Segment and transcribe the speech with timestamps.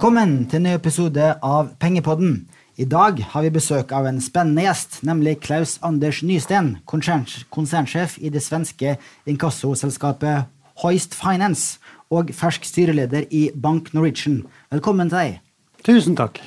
[0.00, 2.46] Velkommen til en ny episode av Pengepodden.
[2.80, 8.30] I dag har vi besøk av en spennende gjest, nemlig Klaus Anders Nysten, konsernsjef i
[8.32, 8.94] det svenske
[9.28, 10.48] inkassoselskapet
[10.80, 11.76] Hoist Finance
[12.08, 14.38] og fersk styreleder i Bank Norwegian.
[14.72, 15.36] Velkommen til deg.
[15.84, 16.40] Tusen takk.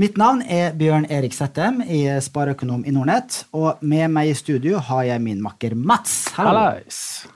[0.00, 3.42] Mitt navn er Bjørn Erik Settem, jeg er spareøkonom i Nordnett.
[3.52, 6.32] Og med meg i studio har jeg min makker Mats.
[6.40, 7.28] Hallais.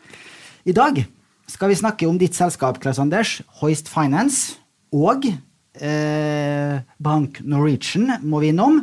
[0.65, 1.05] I dag
[1.45, 4.62] skal vi snakke om ditt selskap, Klaus Anders, Hoist Finance,
[4.93, 8.83] og eh, Bank Norwegian må vi innom,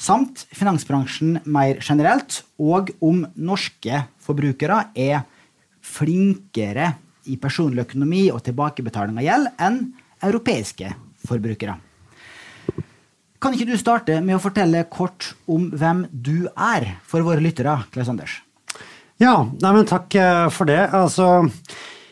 [0.00, 5.22] samt finansbransjen mer generelt, og om norske forbrukere er
[5.84, 6.94] flinkere
[7.28, 9.80] i personlig økonomi og tilbakebetaling av gjeld enn
[10.24, 10.94] europeiske
[11.28, 11.76] forbrukere.
[13.40, 17.78] Kan ikke du starte med å fortelle kort om hvem du er for våre lyttere,
[17.92, 18.40] Klaus Anders?
[19.20, 20.80] Ja, nei, men takk eh, for det.
[20.96, 21.44] Altså,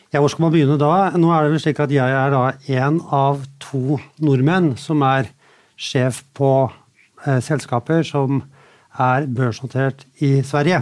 [0.09, 1.11] ja, hvor skal man begynne da?
[1.17, 2.45] Nå er det vel slik at jeg er da
[2.81, 5.29] en av to nordmenn som er
[5.79, 6.53] sjef på
[7.25, 8.41] eh, selskaper som
[8.99, 10.81] er børsnotert i Sverige.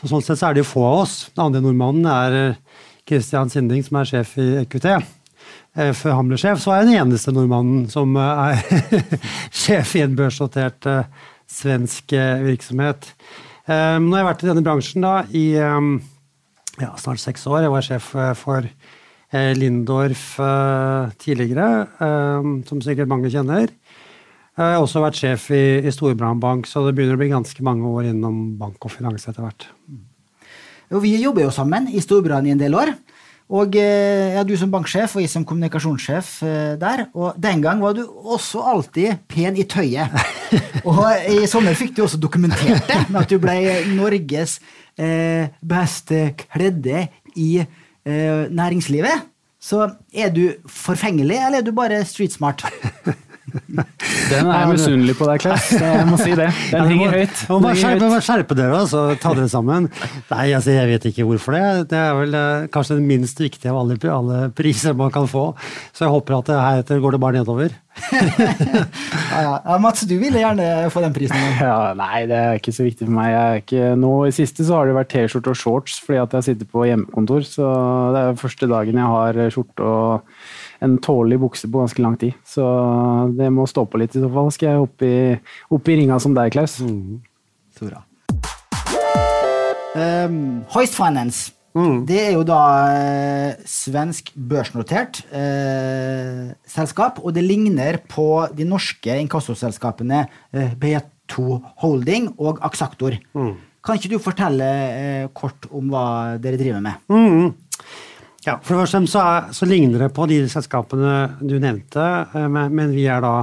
[0.00, 1.18] Så sånn sett så er det jo få av oss.
[1.36, 2.58] Den andre nordmannen er eh,
[3.06, 4.88] Christian Sinding, som er sjef i EQT.
[4.96, 9.22] Eh, før han ble sjef, så var jeg den eneste nordmannen som eh, er
[9.62, 13.12] sjef i en børsnotert uh, svensk virksomhet.
[13.66, 15.46] Um, nå har jeg vært i denne bransjen da i
[16.82, 17.64] ja, snart seks år.
[17.64, 18.10] Jeg var sjef
[18.40, 21.86] for uh, Lindorf uh, tidligere,
[22.68, 23.70] som sikkert mange kjenner.
[24.56, 27.64] Jeg har også vært sjef i, i Storbrann Bank, så det begynner å bli ganske
[27.66, 29.66] mange år innom bank og finans etter hvert.
[30.96, 32.94] Og vi jobber jo sammen i Storbrann i en del år.
[33.46, 37.06] Og eh, ja, Du som banksjef og jeg som kommunikasjonssjef eh, der.
[37.14, 40.10] Og den gang var du også alltid pen i tøyet.
[40.88, 43.56] og i sommer fikk du også dokumentert det med at du ble
[43.94, 44.58] Norges
[44.98, 47.06] eh, beste kledde
[47.36, 49.30] i eh, næringslivet.
[49.62, 52.66] Så er du forfengelig, eller er du bare street smart?
[54.30, 55.68] Den er jeg misunnelig på deg, Klaus.
[55.72, 56.48] Jeg må si det.
[56.72, 57.42] Den henger høyt.
[57.50, 59.02] Må bare skjerpe, skjerpe dere, altså.
[59.22, 59.88] Ta dere sammen.
[60.32, 61.64] Nei, altså, jeg vet ikke hvorfor det.
[61.92, 65.48] Det er vel eh, kanskje den minst viktige av alle, alle, priser man kan få.
[65.96, 67.74] Så jeg håper at heretter går det bare nedover.
[69.32, 69.76] ja, ja.
[69.80, 71.46] Mats, du ville gjerne få den prisen?
[71.60, 73.62] Ja, nei, det er ikke så viktig for meg.
[73.62, 76.70] Ikke, nå I siste så har det vært T-skjorte og shorts fordi at jeg sitter
[76.70, 77.46] på hjemmekontor.
[77.48, 77.72] Så
[78.14, 80.38] det er første dagen jeg har skjorte og
[80.86, 82.36] en tålelig bukse på ganske lang tid.
[82.46, 82.64] Så
[83.36, 84.52] det må stå på litt i så fall.
[84.54, 85.16] Skal jeg opp i,
[85.74, 86.78] opp i ringa som deg, Klaus.
[86.80, 87.18] Mm.
[87.76, 88.02] Så bra.
[89.96, 91.52] Um, Hoist Finance.
[91.76, 92.06] Mm.
[92.08, 99.18] Det er jo da eh, svensk børsnotert eh, selskap, og det ligner på de norske
[99.20, 100.22] inkassoselskapene
[100.56, 103.18] eh, B2 Holding og Axactor.
[103.36, 103.52] Mm.
[103.84, 106.06] Kan ikke du fortelle eh, kort om hva
[106.40, 107.04] dere driver med?
[107.12, 107.52] Mm.
[108.46, 112.92] Ja, for det første så, så, ligner det på de selskapene du nevnte, eh, men
[112.94, 113.40] vi er da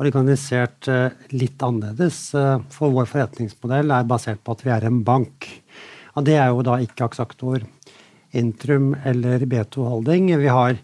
[0.00, 2.22] organisert eh, litt annerledes.
[2.32, 5.44] Eh, for vår forretningsmodell er basert på at vi er en bank.
[6.16, 7.68] Og det er jo da ikke Aksaktor,
[8.32, 10.32] Intrum eller B2 Holding.
[10.40, 10.80] Vi har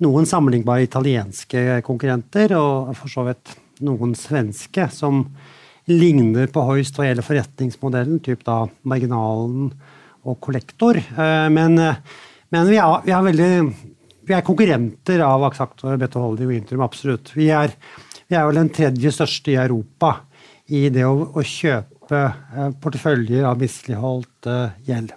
[0.00, 3.52] noen sammenlignbare italienske konkurrenter, og for så vidt
[3.84, 5.26] noen svenske, som
[5.92, 9.74] ligner på Hoist hva gjelder forretningsmodellen, typ da marginalen
[10.24, 10.96] og kollektor.
[11.52, 11.76] Men
[12.54, 13.50] men vi er, vi er, veldig,
[14.28, 17.32] vi er konkurrenter av Axactor, Beto Holding og Intrum, absolutt.
[17.34, 17.74] Vi er,
[18.28, 20.14] vi er, vel den tredje største i Europa
[20.70, 25.12] i det å, å kjøpe eh, porteføljer av misligholdt uh, gjeld.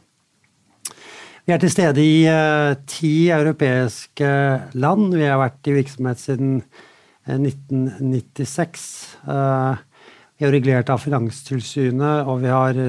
[1.47, 4.31] Vi er til stede i uh, ti europeiske
[4.75, 5.13] land.
[5.13, 8.89] Vi har vært i virksomhet siden uh, 1996.
[9.27, 12.81] vi er regulert av Finanstilsynet, og vi har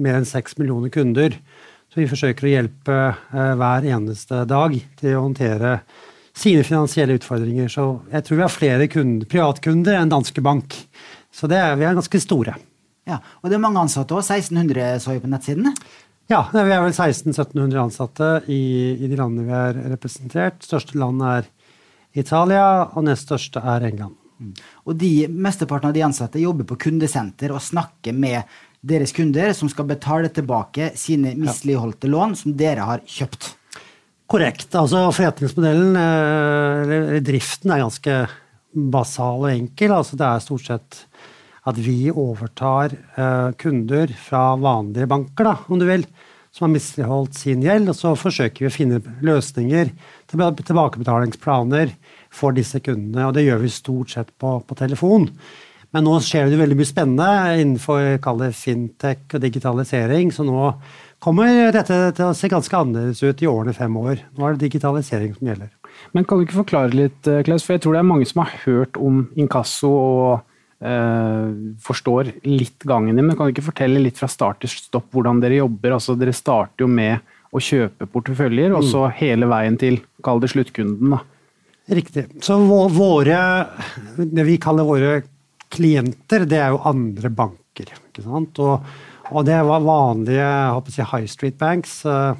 [0.00, 1.36] mer enn seks millioner kunder.
[1.90, 5.80] Så vi forsøker å hjelpe eh, hver eneste dag til å håndtere
[6.36, 7.70] sine finansielle utfordringer.
[7.72, 10.76] Så jeg tror vi har flere kunder, privatkunder enn Danske Bank.
[11.34, 12.54] Så er, vi er ganske store.
[13.10, 14.22] Ja, Og det er mange ansatte òg?
[14.22, 15.74] 1600 så vi på nettsidene.
[16.30, 18.60] Ja, vi er vel 1600-1700 ansatte i,
[18.94, 20.62] i, de landene vi er representert.
[20.62, 21.48] Største land er
[22.14, 24.14] Italia, og nest største er England.
[24.38, 24.52] Mm.
[24.86, 28.46] Og de, Mesteparten av de ansatte jobber på kundesenter og snakker med
[28.80, 33.54] deres kunder som skal betale tilbake sine misligholdte lån som dere har kjøpt.
[34.30, 34.70] Korrekt.
[34.78, 38.16] Altså forretningsmodellen, eh, eller driften, er ganske
[38.70, 39.92] basal og enkel.
[39.92, 41.00] Altså det er stort sett
[41.66, 46.06] at vi overtar eh, kunder fra vanlige banker, da, om du vil,
[46.54, 47.90] som har misligholdt sin gjeld.
[47.90, 49.90] Og så forsøker vi å finne løsninger,
[50.30, 51.92] tilbakebetalingsplaner
[52.30, 53.26] for disse kundene.
[53.26, 55.26] Og det gjør vi stort sett på, på telefon.
[55.90, 57.28] Men nå skjer det veldig mye spennende
[57.58, 60.30] innenfor fintech og digitalisering.
[60.34, 60.68] Så nå
[61.22, 64.22] kommer dette til å se ganske annerledes ut i årene fem år.
[64.38, 65.72] Nå er det digitalisering som gjelder.
[66.14, 68.44] Men kan du ikke forklare litt, eh, Klaus, for jeg tror det er mange som
[68.44, 70.30] har hørt om inkasso og
[70.80, 71.50] eh,
[71.84, 75.42] forstår litt gangen din, men kan du ikke fortelle litt fra start til stopp hvordan
[75.42, 75.96] dere jobber?
[75.98, 77.20] Altså, dere starter jo med
[77.50, 81.16] å kjøpe porteføljer, og så hele veien til, kall det sluttkunden.
[81.16, 81.20] da.
[81.90, 82.28] Riktig.
[82.46, 82.56] Så
[82.94, 83.40] våre,
[84.16, 85.14] det vi kaller våre
[85.70, 87.92] klienter, det er jo andre banker.
[88.10, 88.58] ikke sant?
[88.62, 88.86] Og,
[89.30, 92.00] og det var vanlige håper si, high street banks.
[92.04, 92.34] Uh,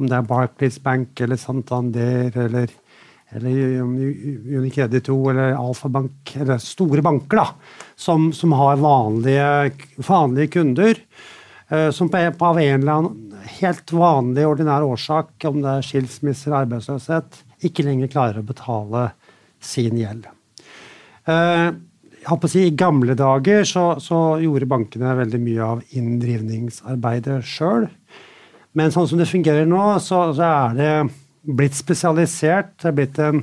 [0.00, 2.70] om det er Barclays Bank eller Santander eller,
[3.36, 9.52] eller Unicredit 2 eller Alfabank, eller store banker, da, som, som har vanlige,
[10.08, 11.04] vanlige kunder.
[11.72, 16.56] Uh, som på, av en eller annen helt vanlig, ordinær årsak, om det er skilsmisser,
[16.56, 19.06] arbeidsløshet, ikke lenger klarer å betale
[19.62, 20.26] sin gjeld.
[21.28, 21.76] Uh,
[22.48, 27.88] si, I gamle dager så, så, gjorde bankene veldig mye av inndrivningsarbeidet sjøl.
[28.78, 30.92] Men sånn som det fungerer nå, så, så, er det
[31.42, 32.76] blitt spesialisert.
[32.80, 33.42] Det er blitt en,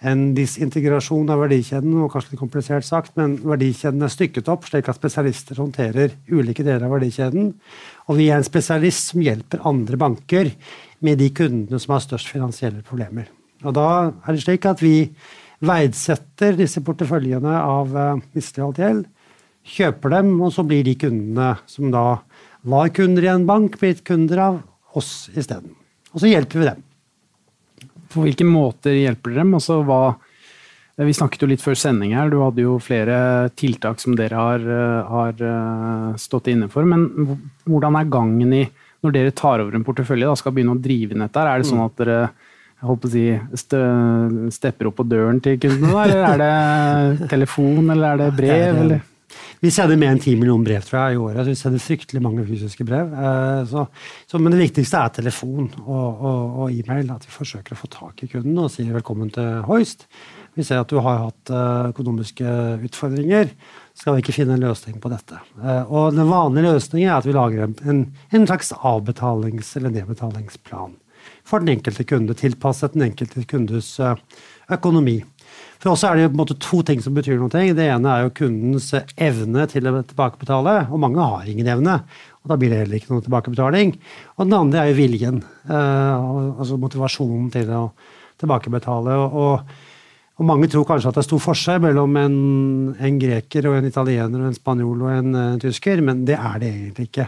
[0.00, 4.88] en disintegrasjon av verdikjeden, og kanskje litt komplisert sagt, men verdikjeden er stykket opp slik
[4.90, 7.52] at spesialister håndterer ulike deler av verdikjeden.
[8.08, 10.54] Og vi er en spesialist som hjelper andre banker
[11.04, 13.28] med de kundene som har størst finansielle problemer.
[13.64, 15.10] Og da er det slik at vi
[15.60, 19.02] verdsetter disse porteføljene av uh, misligholdt gjeld,
[19.70, 22.04] kjøper dem, og så blir de kundene som da
[22.70, 24.58] var kunder i en bank, blitt kunder av
[24.96, 25.74] oss isteden.
[26.14, 26.82] Og så hjelper vi dem.
[28.10, 29.54] På hvilke måter hjelper dere dem?
[29.56, 30.00] Altså, hva,
[30.98, 34.64] vi snakket jo litt før sending her, du hadde jo flere tiltak som dere har,
[34.64, 36.88] eh, har eh, stått inne for.
[36.88, 37.06] Men
[37.68, 38.64] hvordan er gangen i
[39.00, 41.44] når dere tar over en portefølje og skal begynne å drive inn dette?
[41.46, 41.86] Er det sånn mm.
[41.86, 42.18] at dere
[42.80, 43.24] jeg holdt på å si,
[44.56, 46.06] stepper opp på døren til kundene?
[46.06, 48.82] Eller er det telefon, eller er det brev?
[48.86, 49.02] Eller?
[49.60, 51.42] Vi sender mer enn ti millioner brev tror jeg, i året.
[51.44, 53.12] Så vi sender fryktelig mange fysiske brev.
[53.12, 53.84] Eh, så,
[54.30, 57.10] så, men det viktigste er telefon og, og, og, e-mail.
[57.12, 60.06] At vi forsøker å få tak i kunden og sier velkommen til Hoist.
[60.56, 62.54] Vi ser at du har hatt eh, økonomiske
[62.88, 63.52] utfordringer.
[64.00, 65.42] Skal vi ikke finne en løsning på dette?
[65.60, 68.02] Eh, og den vanlige løsningen er at vi lager en,
[68.32, 70.96] en slags avbetalings- eller nedbetalingsplan
[71.50, 74.16] for den enkelte kunde, tilpasset den enkelte kundes eh,
[74.70, 75.18] økonomi.
[75.80, 77.50] For oss er det på en måte to ting som betyr noe.
[77.50, 82.00] Det ene er jo kundens evne til å tilbakebetale, og mange har ingen evne.
[82.42, 83.94] og Da blir det heller ikke noe tilbakebetaling.
[84.36, 86.26] Og den andre er jo viljen, eh,
[86.60, 87.86] altså motivasjonen til å
[88.40, 89.16] tilbakebetale.
[89.16, 89.88] og,
[90.40, 92.36] og mange tror kanskje at det er stor forskjell mellom en,
[92.96, 96.62] en greker og en italiener og en spanjol og en, en tysker, men det er
[96.62, 97.26] det egentlig ikke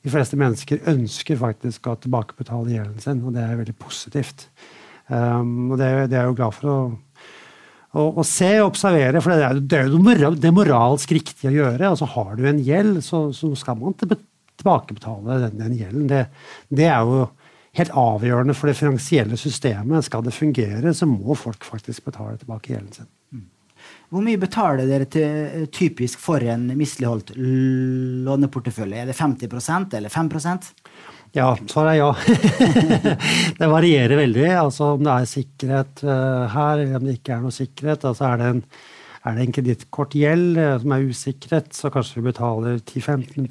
[0.00, 4.46] de fleste mennesker ønsker faktisk å tilbakebetale gjelden sin, og det er veldig positivt.
[5.10, 6.78] Um, og det, det, er jeg jo glad for å,
[7.98, 11.92] å, å se og observere, for det er, det jo det moralsk riktige å gjøre.
[11.92, 16.08] altså Har du en gjeld, så, så skal man tilbakebetale den, den gjelden.
[16.10, 16.24] Det,
[16.72, 17.26] det, er jo
[17.76, 20.08] helt avgjørende for det finansielle systemet.
[20.08, 23.10] Skal det fungere, så må folk faktisk betale tilbake gjelden sin.
[24.10, 27.30] Hvor mye betaler dere til, eh, typisk for en misligholdt
[28.26, 29.02] låneportefølje?
[29.04, 30.72] Er det 50% eller 5%
[31.32, 32.10] Ja, svaret er ja.
[33.60, 34.48] det varierer veldig.
[34.50, 38.04] altså Om det er sikkerhet uh, her, eller om det ikke er noe sikkerhet.
[38.04, 38.64] altså Er det en,
[39.22, 43.46] er det en kredittkortgjeld uh, som er usikret, så kanskje vi betaler 10-15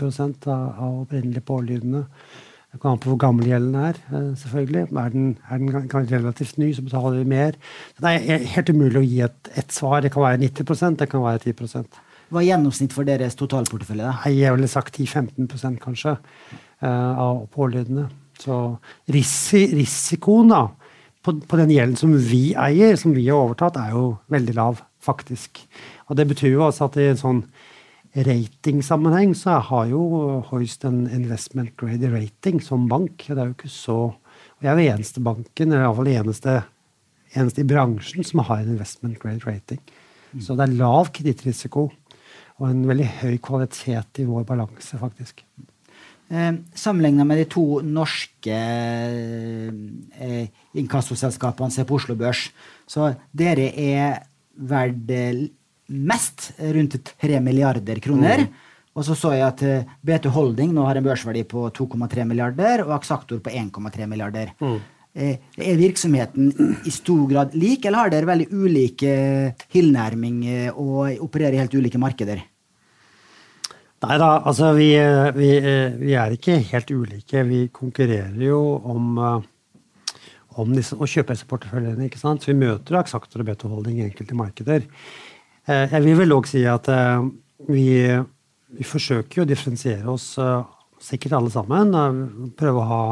[0.51, 2.03] av, av opprinnelig pålydende.
[2.69, 3.97] Det kommer an på hvor gammel gjelden er.
[4.13, 4.83] Eh, selvfølgelig.
[4.93, 7.57] Er den, er den, relativt ny, så betaler vi mer.
[7.97, 10.03] Så det er helt umulig å gi et, et svar.
[10.05, 11.83] Det kan være 90% det kan være 10
[12.29, 14.13] Hva er gjennomsnitt for deres totalportefølje?
[14.35, 16.13] Jeg ville sagt 10-15% kanskje
[16.83, 18.05] uh, av pålydende.
[18.39, 18.59] Så
[19.09, 20.67] risi, risikoen da,
[21.25, 24.83] på, på, den gjelden som vi eier, som vi har overtatt, er jo veldig lav,
[25.01, 25.65] faktisk.
[26.07, 27.41] Og det betyr jo altså at i en sånn
[28.17, 30.01] ratingsammenheng så har jo
[30.49, 33.27] Hoist en investment grade rating som bank.
[33.27, 33.99] Det er jo ikke så
[34.59, 36.53] og Jeg er den eneste banken, eller iallfall eneste,
[37.31, 39.79] eneste i bransjen, som har en investment grade rating.
[40.33, 40.41] Mm.
[40.43, 41.85] Så det er lav kredittrisiko
[42.59, 45.45] og en veldig høy kvalitet i vår balanse, faktisk.
[46.29, 48.57] Eh, Sammenligna med de to norske
[50.19, 52.49] eh, inkassoselskapene som er på Oslo Børs,
[52.83, 54.19] så dere er
[54.59, 55.07] verdt
[55.89, 58.46] mest, rundt 3 milliarder kroner.
[58.46, 58.67] Mm.
[58.98, 62.84] Og så så jeg at eh, BT Holding nå har en børsverdi på 2,3 milliarder,
[62.88, 64.51] og Axactor på 1,3 milliarder.
[64.60, 64.79] Mm.
[65.15, 66.51] Eh, er virksomheten
[66.86, 69.13] i stor grad lik, eller har dere veldig ulike
[69.72, 72.43] tilnærming eh, og opererer i helt ulike markeder?
[74.00, 74.93] Nei da, altså vi,
[75.36, 75.48] vi,
[76.00, 77.41] vi, er ikke helt ulike.
[77.43, 82.08] Vi konkurrerer jo om, om disse, å kjøpe disse porteføljene.
[82.08, 82.43] ikke sant?
[82.46, 84.88] Så vi møter Axactor og BT Holding i enkelte markeder.
[85.69, 87.25] Eh, jeg vil vel òg si at eh,
[87.69, 87.88] vi,
[88.73, 90.61] vi, forsøker å differensiere oss, eh,
[91.03, 91.93] sikkert alle sammen.
[92.57, 93.03] Prøve å ha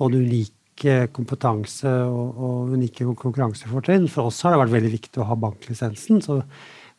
[0.00, 0.56] både unik
[1.12, 4.06] kompetanse og, og unike konkurransefortrinn.
[4.08, 6.22] For oss har det vært veldig viktig å ha banklisensen.
[6.24, 6.40] så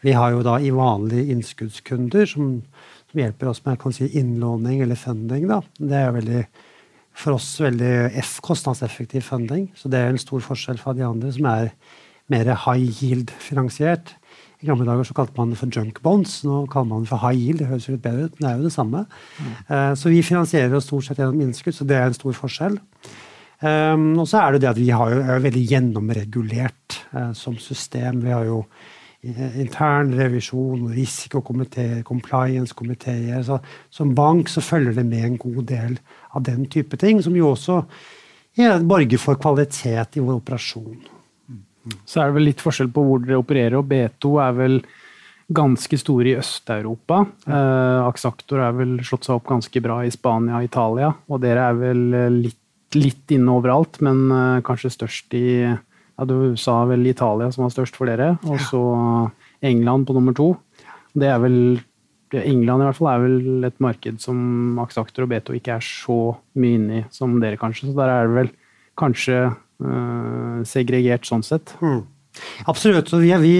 [0.01, 2.53] vi har jo da i vanlige innskuddskunder som,
[3.09, 5.47] som hjelper oss med si, innlåning eller funding.
[5.49, 5.59] Da.
[5.77, 6.43] Det er veldig,
[7.23, 9.67] for oss veldig F, kostnadseffektiv funding.
[9.77, 11.73] Så det er en stor forskjell fra de andre som er
[12.33, 14.15] mer high yield-finansiert.
[14.61, 16.43] I gamle dager så kalte man det for junk bonds.
[16.45, 17.63] Nå kaller man det for high yield.
[17.63, 19.03] Det høres litt bedre ut, men det er jo det samme.
[19.39, 19.51] Mm.
[19.71, 22.77] Uh, så vi finansierer oss stort sett gjennom innskudd, så det er en stor forskjell.
[23.61, 28.21] Um, og så er det det at vi jo, er veldig gjennomregulert uh, som system.
[28.25, 28.63] Vi har jo
[29.21, 33.45] intern revisjon, risikokomiteer, compliance-komiteer.
[33.93, 35.99] Som bank så følger det med en god del
[36.33, 37.83] av den type ting, som jo også
[38.89, 41.20] borger for kvalitet i vår operasjon.
[42.05, 44.81] Så er det vel litt forskjell på hvor dere opererer, og B2 er vel
[45.51, 47.25] ganske store i Øst-Europa.
[47.47, 51.67] Eh, Axactor er vel slått seg opp ganske bra i Spania og Italia, og dere
[51.71, 52.03] er vel
[52.37, 52.59] litt,
[52.95, 57.73] litt inne overalt, men eh, kanskje størst i ja, Du sa vel Italia som var
[57.73, 58.81] størst for dere, og så
[59.65, 60.53] England på nummer to.
[61.17, 61.57] Det er vel
[62.39, 66.19] England i hvert fall er vel et marked som Axactor og Beto ikke er så
[66.61, 67.89] mye inne i som dere, kanskje.
[67.89, 68.51] Så der er det vel
[68.99, 69.39] kanskje
[70.67, 71.75] segregert sånn sett.
[71.81, 72.03] Mm.
[72.71, 73.09] Absolutt.
[73.13, 73.55] og vi, vi,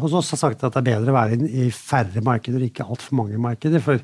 [0.00, 3.18] hos oss har sagt at det er bedre å være i færre markeder, ikke altfor
[3.20, 3.82] mange markeder.
[3.84, 4.00] For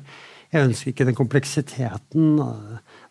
[0.51, 2.35] jeg ønsker ikke den kompleksiteten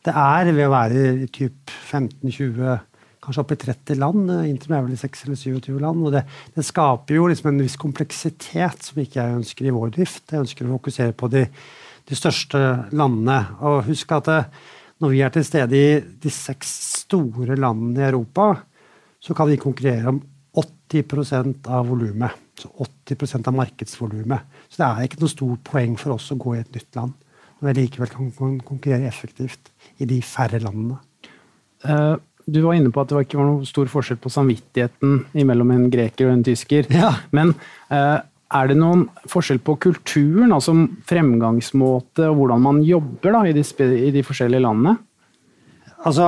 [0.07, 2.79] det er ved å være i typ 15-20
[3.21, 4.31] kanskje opp i 30 land.
[4.49, 6.07] Intrum er vel i 6 eller 27 land.
[6.07, 6.25] og det,
[6.55, 10.25] det, skaper jo liksom en viss kompleksitet som ikke jeg ønsker i vår drift.
[10.31, 11.45] Jeg ønsker å fokusere på de,
[12.09, 12.62] de største
[12.97, 13.43] landene.
[13.61, 16.71] Og husk at det, eh, når vi er til stede i de seks
[17.07, 18.52] store landene i Europa,
[19.21, 20.21] så kan vi konkurrere om
[20.61, 22.37] 80% av volumet.
[22.61, 22.69] Så
[23.09, 24.57] 80% av markedsvolumet.
[24.69, 27.14] Så det er ikke noe stort poeng for oss å gå i et nytt land.
[27.61, 28.33] Når vi likevel kan
[28.64, 30.99] konkurrere effektivt i de færre landene.
[31.85, 32.16] Uh,
[32.50, 35.87] du var inne på at det ikke var noe stor forskjell på samvittigheten mellom en
[35.92, 36.88] greker og en tysker.
[36.92, 37.12] Ja.
[37.37, 37.52] Men
[37.92, 38.16] eh,
[38.50, 40.75] er det noen forskjell på kulturen, altså
[41.09, 43.64] fremgangsmåte og hvordan man jobber da, i, de,
[44.09, 44.97] i de forskjellige landene?
[46.09, 46.26] Altså,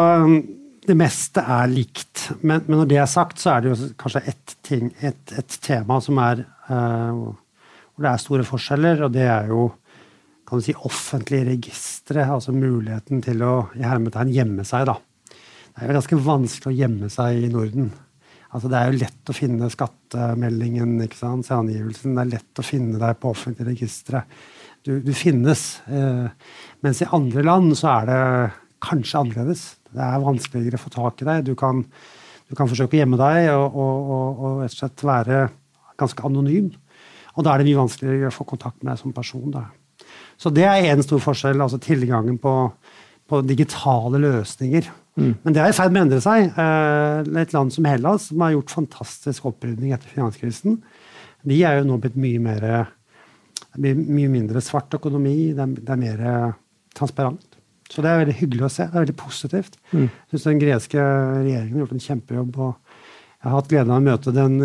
[0.86, 2.28] det meste er likt.
[2.42, 6.16] Men, men, når det er sagt, så er det kanskje ett et, et, tema som
[6.22, 7.32] er uh,
[7.92, 9.70] hvor det er store forskjeller, og det er jo
[10.48, 12.24] kan du si, offentlige registre.
[12.28, 14.86] Altså muligheten til å i hermetegn gjemme seg.
[14.90, 14.98] da
[15.72, 17.92] det er jo ganske vanskelig å gjemme seg i Norden.
[18.52, 22.16] Altså, det er jo lett å finne skattemeldingen, selvangivelsen.
[22.16, 24.26] Det er lett å finne deg på offentlige registre.
[24.84, 25.80] Du, du, finnes.
[25.88, 26.52] Eh,
[26.84, 28.20] mens i andre land så er det
[28.84, 29.64] kanskje annerledes.
[29.88, 31.46] Det er vanskeligere å få tak i deg.
[31.48, 31.80] Du kan,
[32.50, 35.44] du kan forsøke å gjemme deg og, og, og, og, og være
[36.02, 36.72] ganske anonym.
[37.32, 39.48] Og da er det mye vanskeligere å få kontakt med deg som person.
[39.54, 39.70] Da.
[40.36, 42.56] Så det er én stor forskjell, altså tilgangen på,
[43.30, 44.90] på digitale løsninger.
[45.18, 45.34] Mm.
[45.42, 46.50] Men det er i ferd med å endre seg.
[46.64, 50.80] Eh, et land som Hellas, som har gjort fantastisk opprydning etter finanskrisen,
[51.48, 52.66] de er jo nå blitt mye mer
[53.80, 55.52] mye mindre svart økonomi.
[55.56, 56.24] Det er, det er mer
[56.96, 57.46] transparent.
[57.92, 58.86] Så det er veldig hyggelig å se.
[58.88, 59.78] Det er veldig positivt.
[59.92, 60.04] Mm.
[60.08, 62.58] Jeg syns den greske regjeringen har gjort en kjempejobb.
[62.58, 63.00] og
[63.40, 64.60] Jeg har hatt gleden av å møte den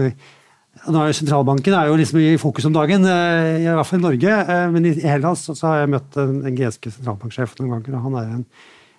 [0.86, 4.04] nå er Sentralbanken er jo liksom i fokus om dagen, eh, i hvert fall i
[4.04, 4.30] Norge.
[4.30, 7.98] Eh, men i Hellas så har jeg møtt den greske sentralbanksjefen noen ganger.
[7.98, 8.46] og Han er en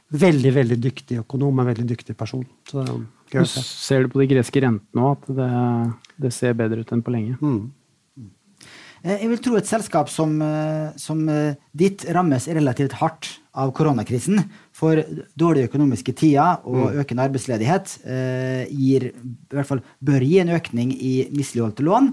[0.08, 2.44] veldig veldig dyktig økonom, en veldig dyktig person.
[2.68, 2.84] Så
[3.32, 3.64] gøy å se.
[3.64, 5.50] Ser du på de greske rentene òg, at det,
[6.24, 7.36] det, ser bedre ut enn på lenge?
[7.42, 7.66] Mm.
[9.04, 13.72] Eh, jeg vil tro et selskap som, eh, som, eh, ditt rammes relativt hardt av
[13.72, 14.42] koronakrisen.
[14.72, 15.02] For
[15.36, 16.98] dårlige økonomiske tider og mm.
[17.02, 17.98] økende arbeidsledighet
[18.70, 22.12] gir, i hvert fall bør gi en økning i misligholdte lån.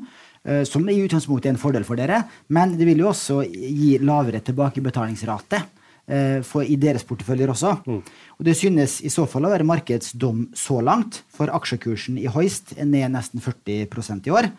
[0.65, 4.41] Som i utgangspunktet er en fordel for dere, men det vil jo også gi lavere
[4.45, 5.61] tilbakebetalingsrate.
[6.05, 7.71] Eh, for, i deres porteføljer også.
[7.89, 8.01] Mm.
[8.37, 12.75] Og det synes i så fall å være markedsdom så langt, for aksjekursen i Hoist
[12.77, 14.51] er ned nesten 40% i år.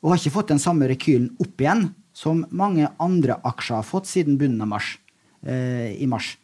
[0.00, 4.08] Og har ikke fått den samme rekylen opp igjen som mange andre aksjer har fått
[4.08, 4.94] siden bunnen av mars.
[5.44, 6.38] Eh, i mars.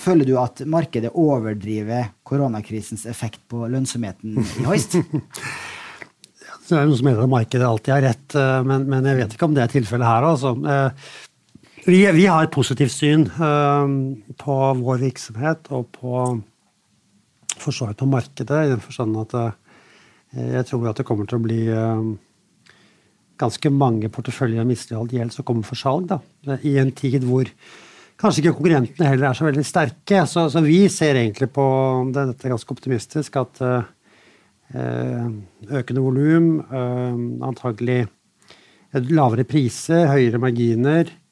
[0.00, 4.96] Føler du at markedet overdriver koronakrisens effekt på lønnsomheten i Hoist?
[6.70, 9.32] Det er noen som mener at markedet alltid har rett, eh, men, men, jeg vet
[9.34, 10.26] ikke om det er tilfellet her.
[10.28, 10.52] Altså.
[11.86, 13.88] Vi, vi, har et positivt syn uh,
[14.40, 16.16] på vår virksomhet og på
[17.60, 19.54] for så vidt på markedet, i den forstand at uh,
[20.36, 22.02] jeg tror at det kommer til å bli uh,
[23.40, 26.10] ganske mange porteføljer av misligholdt gjeld som kommer for salg.
[26.10, 26.20] Da.
[26.68, 27.48] I en tid hvor
[28.20, 30.26] kanskje ikke konkurrentene heller er så veldig sterke.
[30.28, 31.64] Så, så vi ser egentlig på
[32.12, 33.62] det, dette er ganske optimistisk, at
[34.70, 36.50] økende volum,
[37.48, 38.04] antagelig
[39.08, 41.29] lavere priser, høyere marginer, Uh,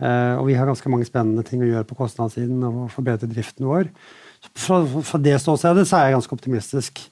[0.00, 3.90] og vi har ganske mange spennende ting å gjøre på kostnadssiden og forbedre driften vår.
[4.54, 7.02] fra, fra det ståstedet så er jeg ganske optimistisk.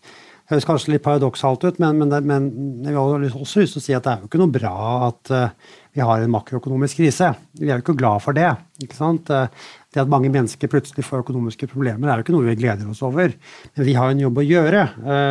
[0.49, 2.45] Det høres kanskje litt paradoksalt ut, men, men, men,
[2.87, 4.71] jeg har også lyst til å si at det er jo ikke noe bra
[5.11, 7.29] at uh, vi har en makroøkonomisk krise.
[7.61, 8.49] Vi er jo ikke glad for det.
[8.81, 9.29] ikke sant?
[9.29, 9.45] Uh,
[9.93, 13.05] det at mange mennesker plutselig får økonomiske problemer, er jo ikke noe vi gleder oss
[13.05, 13.37] over.
[13.75, 14.87] Men vi har en jobb å gjøre,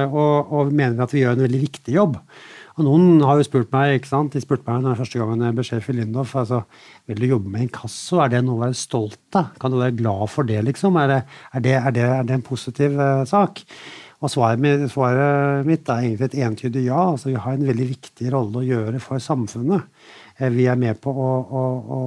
[0.09, 2.17] og, og mener at vi gjør en veldig viktig jobb.
[2.77, 4.36] Og Noen har jo spurt meg ikke sant?
[4.36, 6.62] De spurte meg den første gangen jeg ble sjef i Lindorf altså,
[7.10, 8.19] vil du jobbe med inkasso.
[8.22, 9.55] Er det noe å være stolt av?
[9.57, 10.60] Kan du være glad for det?
[10.67, 11.00] liksom?
[11.01, 11.22] Er det,
[11.57, 13.63] er det, er det, er det en positiv uh, sak?
[14.17, 17.01] Og svaret, svaret, mitt er egentlig et entydig ja.
[17.13, 19.86] Altså, vi har en veldig viktig rolle å gjøre for samfunnet.
[20.38, 21.63] Eh, vi er med på å, å,
[21.98, 22.01] å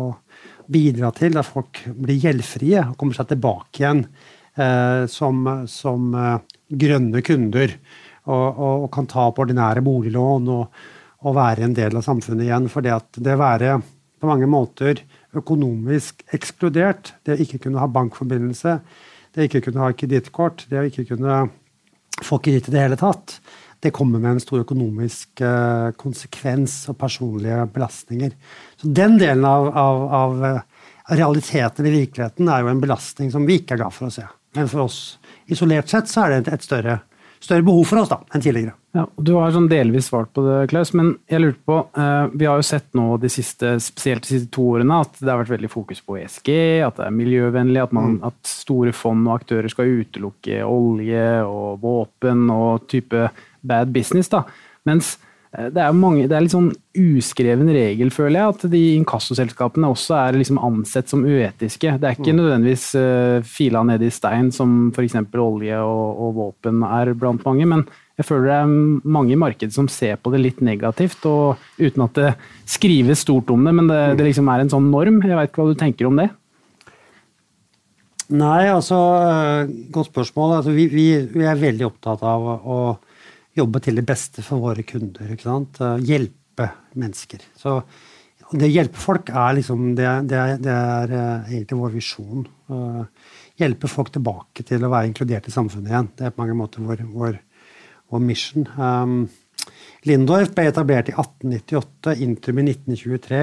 [0.71, 4.05] bidra til at folk blir gjeldfrie og kommer seg tilbake igjen
[4.59, 6.37] eh, som, som eh,
[6.83, 7.75] grønne kunder
[8.29, 10.83] og, og, kan ta opp ordinære boliglån og,
[11.23, 12.69] og, være en del av samfunnet igjen.
[12.73, 13.79] For det at det å være
[14.21, 15.00] på mange måter
[15.37, 18.77] økonomisk ekskludert, det å ikke kunne ha bankforbindelse,
[19.33, 21.43] det å ikke kunne ha kredittkort, det å ikke kunne
[22.21, 23.39] få kreditt i det hele tatt,
[23.81, 28.35] det kommer med en stor økonomisk uh, konsekvens og personlige belastninger.
[28.77, 30.81] Så den delen av, av, av uh,
[31.17, 34.27] realiteten i virkeligheten er jo en belastning som vi ikke er glad for å se.
[34.59, 35.00] Men for oss
[35.50, 36.99] isolert sett så er det et, et større
[37.41, 38.75] større behov for oss da, enn tidligere.
[38.97, 42.49] Ja, du har sånn delvis svart på det, Klaus, men jeg lurte på eh, Vi
[42.49, 45.55] har jo sett nå de siste, spesielt de siste to årene at det har vært
[45.55, 46.51] veldig fokus på ESG,
[46.89, 48.27] at det er miljøvennlig, at, man, mm.
[48.33, 53.29] at store fond og aktører skal utelukke olje og våpen og type
[53.63, 54.33] bad business.
[54.33, 54.43] da.
[54.89, 55.15] Mens
[55.50, 60.14] det er, mange, det er litt sånn uskreven regel, føler jeg, at de inkassoselskapene også
[60.14, 61.97] er liksom ansett som uetiske.
[61.99, 62.38] Det er ikke mm.
[62.38, 65.19] nødvendigvis uh, fila ned i stein, som f.eks.
[65.42, 67.66] olje og, og, våpen er blant mange.
[67.66, 67.83] Men
[68.21, 72.07] jeg føler det er mange i markedet som ser på det litt negativt, og uten
[72.07, 72.30] at det
[72.71, 73.75] skrives stort om det.
[73.75, 75.19] Men det, det liksom er en sånn norm.
[75.26, 76.30] Jeg veit ikke hva du tenker om det?
[78.30, 80.60] Nei, altså eh, Godt spørsmål.
[80.60, 82.82] Altså, vi, vi, vi er veldig opptatt av å
[83.61, 85.31] jobbe til det beste for våre kunder.
[85.33, 85.81] ikke sant?
[85.85, 87.45] Eh, hjelpe mennesker.
[87.59, 87.81] Så
[88.51, 92.47] det å hjelpe folk er liksom det, det, det er uh, egentlig vår visjon.
[92.71, 93.05] Uh,
[93.61, 96.09] hjelpe folk tilbake til å være inkludert i samfunnet igjen.
[96.19, 97.39] Det er på mange måter vår, vår,
[98.11, 98.67] vår mission.
[98.75, 99.21] Um,
[100.09, 103.43] Lindorf ble etablert i 1898, Intrum i 1923,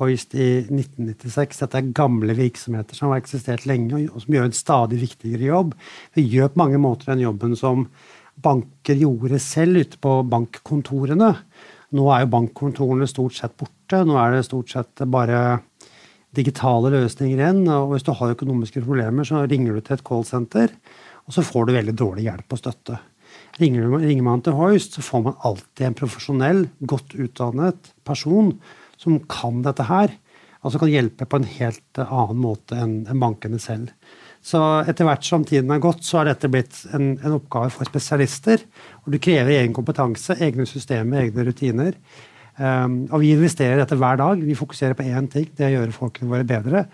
[0.00, 1.60] Hoist i 1996.
[1.60, 5.74] Dette er gamle virksomheter som har eksistert lenge, og som gjør en stadig viktigere jobb.
[6.16, 7.86] Vi gjør på mange måter den jobben som
[8.42, 11.30] banker gjorde selv ute på bankkontorene.
[11.96, 14.02] Nå er jo bankkontorene stort sett borte.
[14.06, 15.60] Nå er det stort sett bare
[16.36, 17.62] digitale løsninger igjen.
[17.68, 20.74] Og hvis du har økonomiske problemer, så ringer du til et callsenter,
[21.26, 23.00] og så får du veldig dårlig hjelp og støtte.
[23.60, 28.54] Ringer, ringer man til Hoist, så får man alltid en profesjonell, godt utdannet person
[29.00, 30.12] som kan dette her,
[30.60, 33.92] og som kan hjelpe på en helt annen måte enn bankene selv.
[34.44, 37.88] Så etter hvert som tiden har gått, så har dette blitt en, en oppgave for
[37.88, 38.62] spesialister.
[39.04, 41.96] Og Du krever egen kompetanse, egne systemer, egne rutiner.
[42.60, 44.40] Um, og vi investerer i dette hver dag.
[44.44, 46.84] Vi fokuserer på én ting, det er å gjøre folkene våre bedre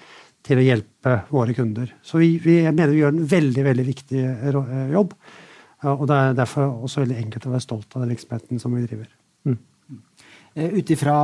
[0.46, 1.90] til å hjelpe våre kunder.
[2.06, 5.14] Så vi, vi mener vi gjør en veldig veldig viktig eh, jobb.
[5.86, 8.86] Og det er derfor også veldig enkelt å være stolt av den virksomheten som vi
[8.86, 9.10] driver.
[9.46, 9.58] Mm.
[10.54, 11.16] Eh, ut ifra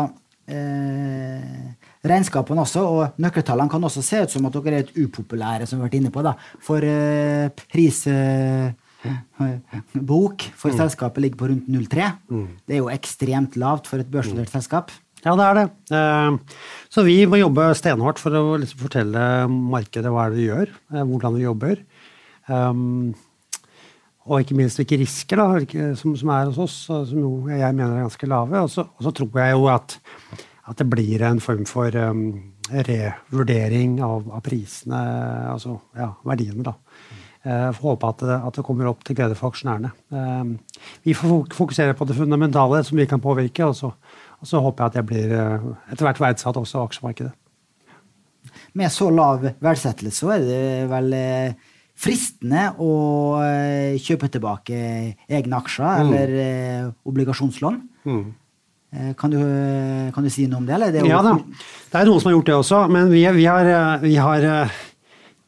[0.46, 1.70] eh,
[2.02, 5.78] regnskapene også, og nøkkeltallene kan også se ut som at dere er et upopulære, som
[5.78, 6.34] vi har vært inne på, da.
[6.62, 8.08] For eh, prisbok
[10.46, 10.78] eh, for mm.
[10.82, 12.10] selskapet ligger på rundt 0,3.
[12.32, 12.50] Mm.
[12.66, 14.54] Det er jo ekstremt lavt for et børsnotert mm.
[14.56, 14.94] selskap.
[15.22, 15.66] Ja, det er det.
[15.94, 16.30] Eh,
[16.90, 20.78] så vi må jobbe stenhardt for å liksom fortelle markedet hva er det vi gjør,
[20.98, 21.84] hvordan vi jobber.
[24.22, 25.46] Og ikke minst hvilke risker da,
[25.98, 26.74] som, som, er hos oss,
[27.10, 28.66] som jeg mener er ganske lave.
[28.66, 29.96] Og så tror jeg jo at
[30.70, 35.00] at det blir en form for um, revurdering av, av, prisene,
[35.50, 36.76] altså ja, verdiene, da.
[37.42, 39.90] Uh, får håpe at det, at det, kommer opp til glede for aksjonærene.
[40.14, 43.90] Uh, vi får fokusere på det fundamentale som vi kan påvirke, og så,
[44.38, 47.34] og så håper jeg at det blir uh, etter hvert verdsatt også av aksjemarkedet.
[48.78, 51.68] Med så lav verdsettelse så er det vel eh,
[52.02, 52.92] fristende å
[54.00, 54.78] kjøpe tilbake
[55.28, 56.08] egne aksjer mm.
[56.08, 56.32] eller
[57.08, 57.76] obligasjonslån.
[58.08, 58.24] Mm.
[58.92, 59.38] Eh, kan du,
[60.12, 60.76] kan du, si noe om det?
[60.92, 62.80] det ja da, det er noen som har gjort det også.
[62.92, 64.76] Men vi, vi, har, eh, vi, har, eh,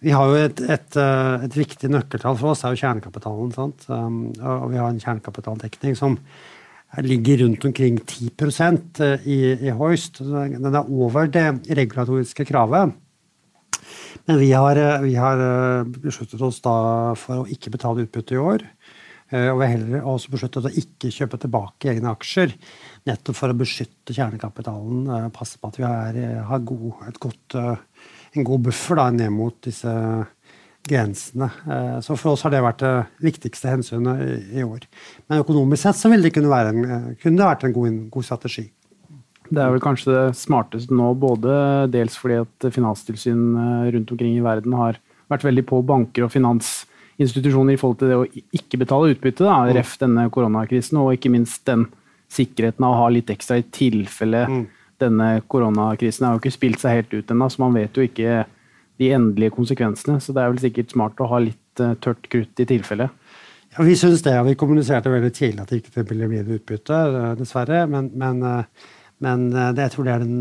[0.00, 0.98] vi har, jo et, et,
[1.44, 3.52] et, viktig nøkkeltall for oss, det er jo kjernekapitalen.
[3.56, 3.84] Sant?
[3.92, 6.16] Um, og vi har en kjernekapitaldekning som
[7.04, 10.22] ligger rundt omkring 10% i, i Hoist.
[10.22, 12.94] Den er over det regulatoriske kravet.
[14.24, 15.42] Men vi har, vi har
[15.90, 16.76] besluttet oss da
[17.18, 18.62] for å ikke betale utbytte i år.
[19.34, 22.54] Og vi har heller også besluttet å ikke kjøpe tilbake egne aksjer.
[23.04, 25.02] Nettopp for å beskytte kjernekapitalen.
[25.12, 27.76] Eh, passe på at vi har, eh, har god, godt, eh,
[28.36, 30.26] en god buffer da, ned mot disse
[30.86, 31.50] grensene.
[32.02, 34.80] Så for oss har det vært det viktigste hensynet i år.
[35.28, 38.24] Men økonomisk sett så ville det kunne, være en, kunne det vært en god, god
[38.24, 38.70] strategi.
[39.50, 43.56] Det er vel kanskje det smarteste nå, både dels fordi at finanstilsyn
[43.94, 44.98] rundt omkring i verden har
[45.30, 49.64] vært veldig på banker og finansinstitusjoner i forhold til det å ikke betale utbytte, da,
[49.64, 49.74] mm.
[49.78, 51.88] ref denne koronakrisen, og ikke minst den
[52.32, 54.62] sikkerheten av å ha litt ekstra i tilfelle mm.
[55.02, 58.44] denne koronakrisen har jo ikke spilt seg helt ut ennå, så man vet jo ikke
[59.02, 60.20] de endelige konsekvensene.
[60.22, 63.08] Så det er vel sikkert smart å ha litt uh, tørt krutt i tilfelle.
[63.74, 67.00] Ja, Vi syns det, og vi kommuniserte veldig tidlig at det ikke ville bli utbytte,
[67.10, 67.80] eh, dessverre.
[67.90, 68.84] Men, men uh,
[69.22, 70.40] men eh, det, jeg tror det er den,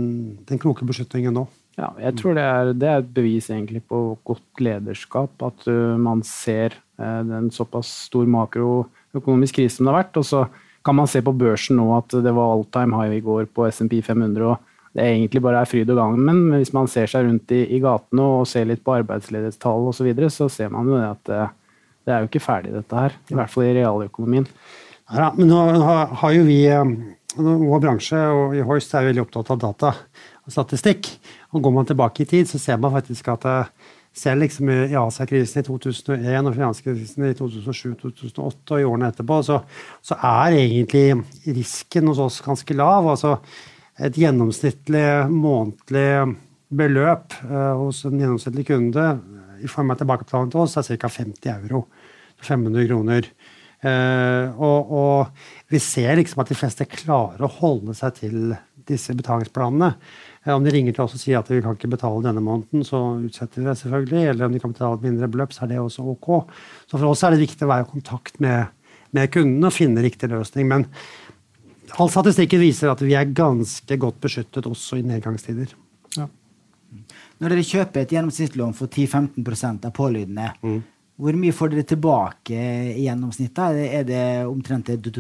[0.50, 1.46] den kloke beslutningen nå.
[1.74, 5.34] Ja, jeg tror det er, det er, et bevis egentlig på godt lederskap.
[5.41, 5.65] At
[5.98, 10.19] man ser uh, en såpass stor makroøkonomisk krise som det har vært.
[10.22, 10.43] Og så
[10.84, 13.67] kan man se på børsen nå at det var all time high i går på
[13.72, 14.46] SMP 500.
[14.46, 16.22] og det egentlig bare er fryd og gammen.
[16.22, 19.98] Men hvis man ser seg rundt i, i gatene og ser litt på arbeidsledighetstall osv.,
[19.98, 21.39] så, videre, så ser man jo det at det,
[22.06, 23.15] det er jo ikke ferdig, dette her.
[23.32, 24.46] I hvert fall i realøkonomien.
[25.13, 26.62] Ja, men nå har, jo vi
[27.34, 29.91] vår bransje og i Hoist er veldig opptatt av data
[30.43, 31.10] og statistikk.
[31.54, 33.50] Og Går man tilbake i tid, så ser man faktisk at
[34.13, 39.60] selv liksom i Asia-krisen i 2001 og finanskrisen i 2007-2008 og i årene etterpå, så,
[40.06, 41.06] så, er egentlig
[41.58, 43.10] risken hos oss ganske lav.
[43.10, 43.39] altså
[43.97, 46.38] Et gjennomsnittlig månedlig
[46.73, 49.08] beløp eh, hos en gjennomsnittlig kunde
[49.63, 51.10] i form av tilbakebetaling til oss er ca.
[51.10, 51.86] 50 euro.
[52.43, 53.30] 500 kroner.
[53.84, 58.38] Eh, og, og, vi ser liksom at de fleste klarer å holde seg til
[58.88, 59.93] disse betalingsplanene.
[60.43, 62.86] Uh, om de ringer til oss og sier at vi kan ikke betale denne måneden,
[62.88, 64.23] så utsetter vi det selvfølgelig.
[64.32, 66.29] Eller om de kan betale et mindre beløp, så er det også ok.
[66.88, 68.73] Så for oss er det viktig å være i kontakt med,
[69.15, 70.69] med kundene og finne riktig løsning.
[70.71, 70.88] Men
[71.99, 75.75] all statistikken viser at vi er ganske godt beskyttet også i nedgangstider.
[76.17, 76.29] Ja.
[77.41, 80.82] Når dere kjøper et gjennomsnittslån for 10-15 av pålydende, mm
[81.21, 82.58] hvor mye får dere tilbake
[82.97, 83.60] i gjennomsnitt?
[83.62, 85.12] Er det omtrent det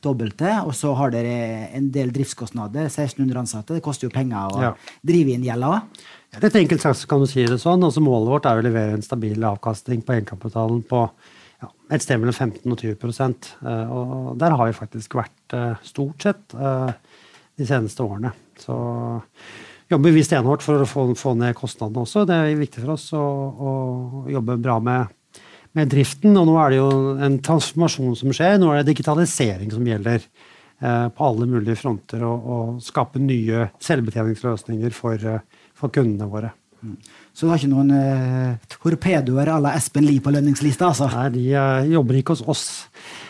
[0.00, 0.54] dobbelte?
[0.64, 2.88] Og så har dere en del driftskostnader.
[2.88, 3.76] 1600 ansatte.
[3.76, 4.72] Det koster jo penger å ja.
[5.04, 5.82] drive inn gjelda.
[6.32, 7.84] Ja, litt enkelt sagt kan du si det sånn.
[7.84, 11.04] Altså Målet vårt er å levere en stabil avkastning på egenkapitalen på
[11.60, 15.76] ja, et sted mellom 15 og 20 uh, Og der har vi faktisk vært uh,
[15.84, 16.88] stort sett uh,
[17.60, 18.32] de seneste årene.
[18.56, 18.74] Så
[19.92, 22.24] jobber vi stenhardt for å få, få, ned kostnadene også.
[22.24, 23.72] Det er viktig for oss å, å
[24.32, 25.18] jobbe bra med
[25.78, 26.36] med driften.
[26.38, 26.88] Og nå er det jo
[27.28, 28.58] en transformasjon som skjer.
[28.60, 32.24] Nå er det digitalisering som gjelder eh, på alle mulige fronter.
[32.28, 36.52] Og, skape nye selvbetjeningsløsninger for, eh, for kundene våre.
[36.82, 36.96] Mm.
[37.32, 40.88] Så du har ikke noen uh, torpedoer à la Espen Lie på lønningslista?
[40.90, 41.06] altså?
[41.12, 42.64] Nei, de uh, jobber ikke hos oss.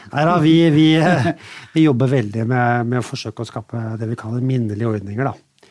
[0.09, 1.29] Nei da, vi, vi, uh,
[1.75, 5.29] vi, jobber veldig med, med, å forsøke å skape det vi kaller minnelige ordninger.
[5.29, 5.69] da.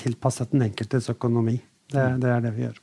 [0.00, 1.60] Tilpasset den enkeltes økonomi.
[1.92, 2.80] Det, det er det vi gjør.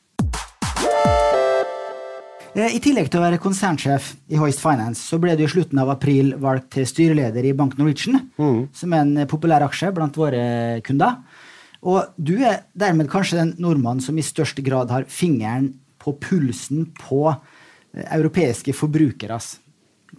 [2.53, 5.79] Eh, I tillegg til å være konsernsjef i Hoist Finance, så ble du i slutten
[5.81, 8.59] av april valgt til styreleder i Bank Norwegian, mm.
[8.77, 10.43] som er en populær aksje blant våre
[10.85, 11.17] kunder.
[11.81, 15.71] Og du er dermed kanskje den nordmannen som i størst grad har fingeren
[16.03, 19.55] på pulsen på eh, europeiske forbrukeres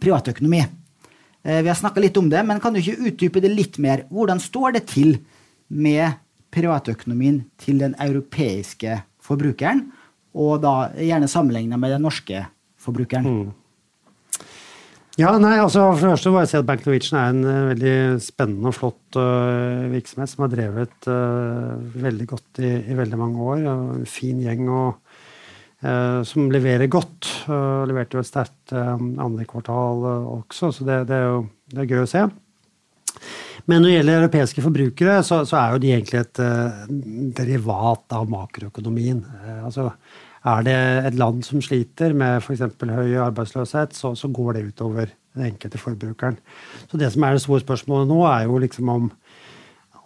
[0.02, 0.64] privatøkonomi.
[0.66, 4.08] Eh, vi har snakka litt om det, men kan du ikke utdype det litt mer?
[4.10, 5.20] Hvordan står det til
[5.70, 6.18] med
[6.54, 9.86] privatøkonomien til den europeiske forbrukeren?
[10.34, 12.46] Og da gjerne sammenligna med den norske
[12.82, 13.28] forbrukeren.
[13.28, 13.52] Mm.
[15.14, 17.68] Ja, nei, altså For det første må jeg si at Bank Norwegian er en uh,
[17.70, 23.20] veldig spennende og flott uh, virksomhet som har drevet uh, veldig godt i, i, veldig
[23.20, 23.62] mange år.
[23.70, 24.98] en fin gjeng og,
[26.24, 27.26] som leverer godt.
[27.84, 31.42] leverte jo et sterkt andre kvartal også, så det, det, er jo
[31.74, 32.22] det er gøy å se.
[33.68, 36.40] Men når det gjelder europeiske forbrukere, så, så er jo de egentlig et
[37.36, 39.20] derivat av makroøkonomien.
[39.60, 39.90] altså
[40.44, 40.76] er det
[41.08, 42.62] et land som sliter med f.eks.
[42.84, 46.36] høy arbeidsløshet, så, så, går det utover den enkelte forbrukeren.
[46.90, 49.06] Så det som er det store spørsmålet nå, er jo liksom om,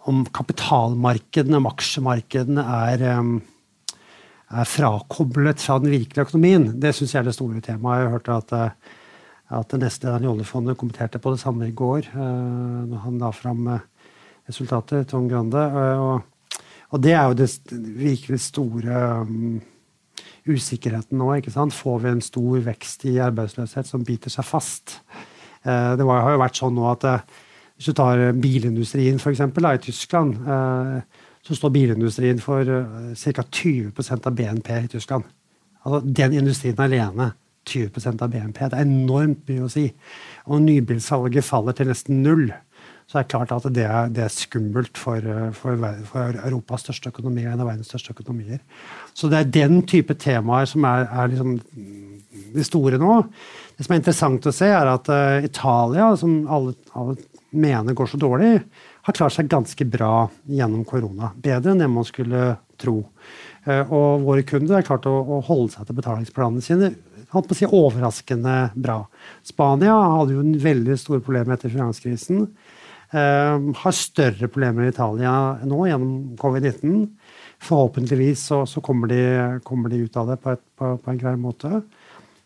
[0.07, 3.03] om kapitalmarkedene, om aksjemarkedene, er,
[4.49, 6.69] er frakoblet fra den virkelige økonomien.
[6.79, 8.05] Det syns jeg er det store temaet.
[8.05, 8.55] Jeg hørte at,
[9.59, 13.67] at nestlederen i oljefondet kommenterte på det samme i går, eh, når han la fram
[13.75, 13.83] eh,
[14.47, 15.65] resultatet, Tom Grande.
[15.99, 16.55] Og,
[16.95, 17.49] og det er jo det
[17.99, 19.03] virkelig store
[20.47, 21.31] usikkerheten nå.
[21.37, 21.75] ikke sant?
[21.75, 24.99] Får vi en stor vekst i arbeidsløshet som biter seg fast?
[25.63, 27.25] Eh, det har jo vært sånn nå at eh,
[27.79, 33.43] hvis du tar bilindustrien for eksempel, da, i Tyskland, eh, så står bilindustrien for ca.
[33.43, 35.27] 20% av BNP i Tyskland.
[35.85, 37.31] Altså, den industrien alene
[37.69, 38.59] 20% av BNP.
[38.67, 39.85] Det er enormt mye å si.
[40.49, 42.49] Og nybilsalget faller til nesten null.
[43.09, 45.23] Så er det klart at det er, det er skummelt for,
[45.57, 48.59] for, for, Europas største økonomi og en av verdens største økonomier.
[49.17, 51.55] Så det er den type temaer som er, er liksom
[52.53, 53.15] de store nå.
[53.73, 57.17] Det som er interessant å se, er at uh, Italia, som alle, alle,
[57.49, 58.59] mener går så dårlig,
[59.07, 61.31] har klart seg ganske bra gjennom korona.
[61.33, 62.99] Bedre enn det man skulle tro.
[63.65, 66.93] Uh, og våre kunder har klart å, å holde seg til betalingsplanene sine
[67.33, 69.03] holdt på å si overraskende bra.
[69.45, 72.47] Spania hadde jo en veldig store problemer etter finanskrisen.
[73.09, 75.31] Uh, har større problemer i Italia
[75.65, 77.07] nå gjennom covid-19.
[77.65, 79.23] Forhåpentligvis så, så kommer, de,
[79.65, 81.81] kommer, de, ut av det på, et, på, på, en grei måte.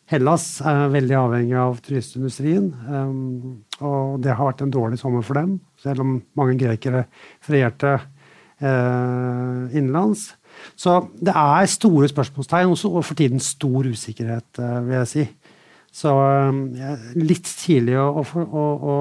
[0.09, 5.39] Hellas er veldig avhengig av turistindustrien, um, og det har vært en dårlig sommer for
[5.39, 5.57] dem.
[5.83, 7.05] Selv om mange grekere
[7.43, 10.31] frierte uh, innenlands.
[10.79, 15.25] Så det er store spørsmålstegn, og for tiden stor usikkerhet, uh, vil jeg si.
[15.93, 16.65] Så um,
[17.19, 18.97] litt tidlig å, å, å,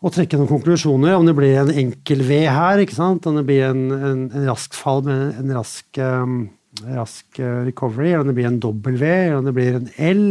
[0.00, 1.16] å, trekke noen konklusjoner.
[1.16, 3.28] Om det blir en enkel V her, ikke sant?
[3.28, 6.42] om det blir en, en, en rask fall med en rask, um,
[6.88, 10.28] rask uh, recovery, eller om det blir en W, eller om det blir en L.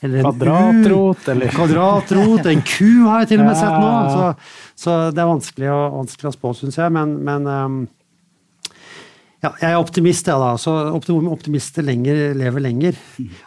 [0.00, 3.94] Eller en kvadratrot, U, eller Kvadratrot, en Q har jeg til og med sett nå.
[4.14, 4.28] Så,
[4.80, 6.94] så det er vanskelig å, vanskelig å spå, syns jeg.
[6.96, 7.80] Men, men um,
[9.40, 10.54] ja, jeg er optimist, jeg, da.
[10.60, 10.72] Så
[11.32, 12.98] optimister lenger, lever lenger.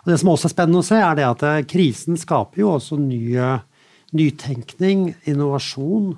[0.03, 2.71] Og Det som også er spennende å se, er det at eh, krisen skaper jo
[2.73, 3.49] også nye,
[4.17, 6.13] nytenkning, innovasjon.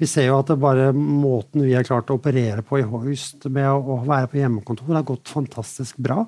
[0.00, 3.46] Vi ser jo at det bare måten vi har klart å operere på i Hoist
[3.46, 6.24] med å, være på hjemmekontor, har gått fantastisk bra.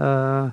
[0.00, 0.48] Uh,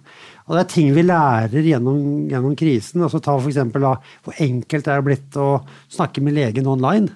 [0.47, 3.03] og det er ting vi lærer gjennom, gjennom krisen.
[3.05, 3.85] altså ta for eksempel,
[4.25, 7.13] Hvor enkelt det er blitt å snakke med legen online.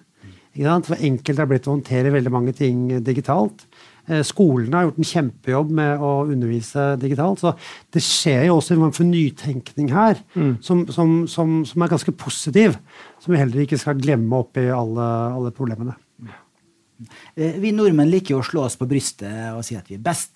[0.56, 3.66] Hvor enkelt det er blitt å håndtere veldig mange ting digitalt.
[4.10, 7.42] Eh, skolene har gjort en kjempejobb med å undervise digitalt.
[7.44, 7.54] Så
[7.94, 10.54] det skjer jo også en form for nytenkning her mm.
[10.66, 12.78] som, som, som, som, er ganske positiv.
[13.22, 15.98] Som vi heller ikke skal glemme oppi alle, alle problemene.
[17.36, 20.06] Eh, vi nordmenn liker jo å slå oss på brystet og si at vi er
[20.06, 20.34] best,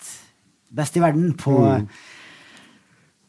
[0.70, 1.88] best i verden på, mm.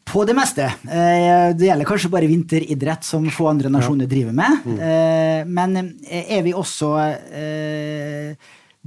[0.06, 0.68] på det meste.
[0.86, 4.70] Eh, det gjelder kanskje bare vinteridrett, som få andre nasjoner driver med.
[4.70, 5.50] Mm.
[5.50, 6.94] Men er vi også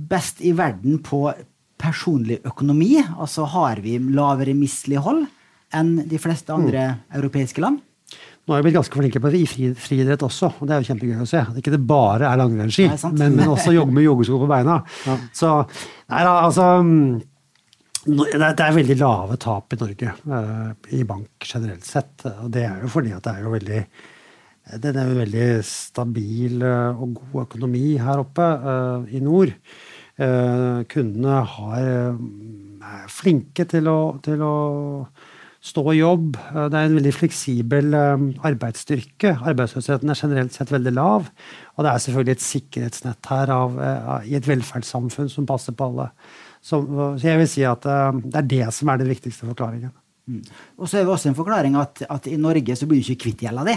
[0.09, 1.25] best i verden på
[1.81, 5.25] personlig økonomi, altså har vi lavere mislighold
[5.75, 6.99] enn de fleste andre mm.
[7.19, 7.79] europeiske land.
[8.41, 9.31] Nå har vi blitt ganske flinke på
[9.79, 11.43] friidrett også, og det er jo kjempegøy å se.
[11.61, 14.79] Ikke det bare er langrennsski, men, men, også jogge med joggesko på beina.
[15.05, 15.17] Ja.
[15.37, 15.51] Så
[16.11, 17.21] nei da, altså mm,
[18.09, 22.25] det er veldig lave tap i Norge uh, i bank generelt sett.
[22.33, 23.83] Og det er jo fordi at det er jo veldig
[24.81, 29.53] det er jo veldig stabil uh, og god økonomi her oppe uh, i nord.
[30.19, 32.15] Eh, kundene har, eh,
[32.83, 35.07] er flinke til å, til å
[35.61, 36.35] stå i jobb.
[36.35, 39.37] Eh, det er en veldig fleksibel arbeidsstyrke.
[39.39, 41.31] Arbeidsløsheten er generelt sett veldig lav.
[41.77, 43.79] Og det er selvfølgelig et sikkerhetsnett her av,
[44.27, 46.11] i et velferdssamfunn som passer på alle.
[46.61, 46.83] Så,
[47.17, 49.93] så jeg vil si at det er det som er den viktigste forklaringen.
[50.29, 50.41] Mm.
[50.77, 53.25] Og så er det også en forklaring at, at, i Norge så blir du ikke
[53.25, 53.75] kvitt gjelda di.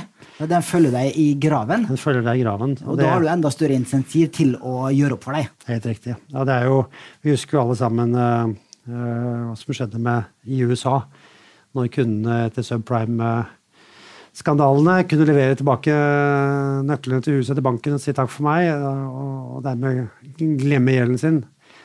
[0.50, 1.86] Den følger deg i graven.
[1.88, 2.76] Den følger deg i graven.
[2.84, 5.50] Og, og da har du enda større insentiv til å gjøre opp for deg.
[5.70, 6.18] Helt riktig.
[6.34, 6.84] Ja, det er jo,
[7.24, 8.52] vi husker jo alle sammen uh,
[8.90, 8.94] uh,
[9.48, 11.00] hva som skjedde med i USA.
[11.74, 13.34] Når kundene etter subprime
[14.34, 15.94] skandalene kunne levere tilbake
[16.86, 20.08] nøklene til huset til banken og si takk for meg, og dermed
[20.60, 21.42] glemme gjelden sin.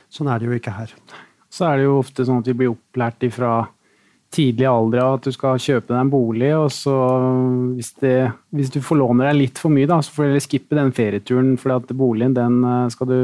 [0.09, 0.93] Sånn er det jo ikke her.
[1.53, 3.67] Så er det jo ofte sånn at vi blir opplært ifra
[4.29, 6.95] tidlig alder av at du skal kjøpe deg en bolig, og så
[7.73, 8.13] hvis, det,
[8.53, 11.73] hvis du forlåner deg litt for mye, da, så får du skippe den ferieturen, for
[11.79, 13.21] at boligen den eh, skal du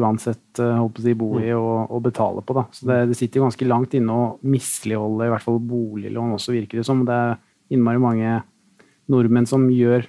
[0.00, 2.56] uansett eh, si, bo i og, og, betale på.
[2.58, 2.64] Da.
[2.74, 6.80] Så det, det sitter ganske langt inne å misligholde i hvert fall boliglån også, virker
[6.80, 7.04] det som.
[7.06, 7.38] Det er
[7.72, 8.40] innmari mange
[9.12, 10.08] nordmenn som gjør,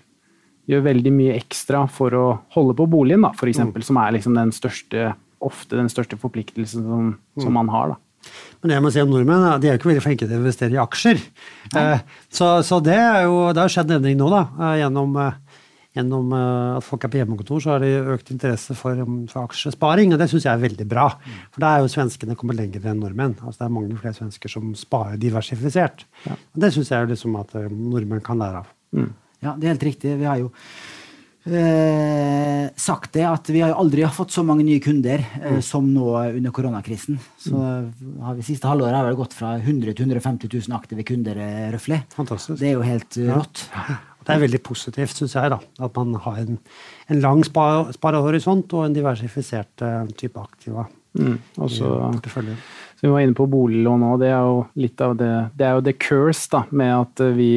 [0.69, 2.25] gjør veldig mye ekstra for å
[2.57, 3.89] holde på boligen, da, for eksempel, mm.
[3.91, 5.11] som er liksom den største,
[5.43, 7.59] ofte den største forpliktelsen som, som mm.
[7.61, 7.93] man har.
[7.93, 8.02] da.
[8.63, 10.77] Men jeg må si om nordmenn de er jo ikke veldig flinke til å investere
[10.77, 11.19] i aksjer.
[11.75, 14.43] Eh, så, så, det, er jo, det har skjedd en endring nå, da.
[14.55, 15.59] Eh, gjennom, eh,
[15.97, 20.15] gjennom at folk er på hjemmekontor, så har de økt interesse for, um, for aksjesparing.
[20.15, 21.09] Og det syns jeg er veldig bra.
[21.51, 23.35] For da er jo svenskene kommet lenger enn nordmenn.
[23.43, 26.07] Altså Det er mange flere svensker som sparer diversifisert.
[26.23, 26.39] Ja.
[26.39, 28.73] Og det syns jeg jo liksom at nordmenn kan lære av.
[28.95, 29.11] Mm.
[29.43, 30.15] Ja, det er helt riktig.
[30.23, 30.53] Vi har jo
[31.45, 35.61] eh, sagt det at vi har aldri fått så mange nye kunder eh, mm.
[35.65, 37.19] som nå under koronakrisen.
[37.41, 38.15] Så mm.
[38.23, 41.39] har vi siste halvåret har vi gått fra 100 til 150 000 aktive kunder
[41.73, 42.03] Røffelig.
[42.15, 42.59] Fantastisk.
[42.61, 43.67] Det er jo helt uh, rått.
[43.75, 43.99] Ja.
[44.23, 46.59] Det er veldig positivt, syns jeg, da, at man har en,
[47.11, 50.85] en lang sparehorisont og en diversifisert uh, type aktiva.
[51.19, 51.35] Mm.
[51.61, 51.89] Også,
[53.03, 54.21] Så vi var inne på boliglån òg.
[54.21, 57.49] Det er jo litt av det Det er jo the curse da, med at vi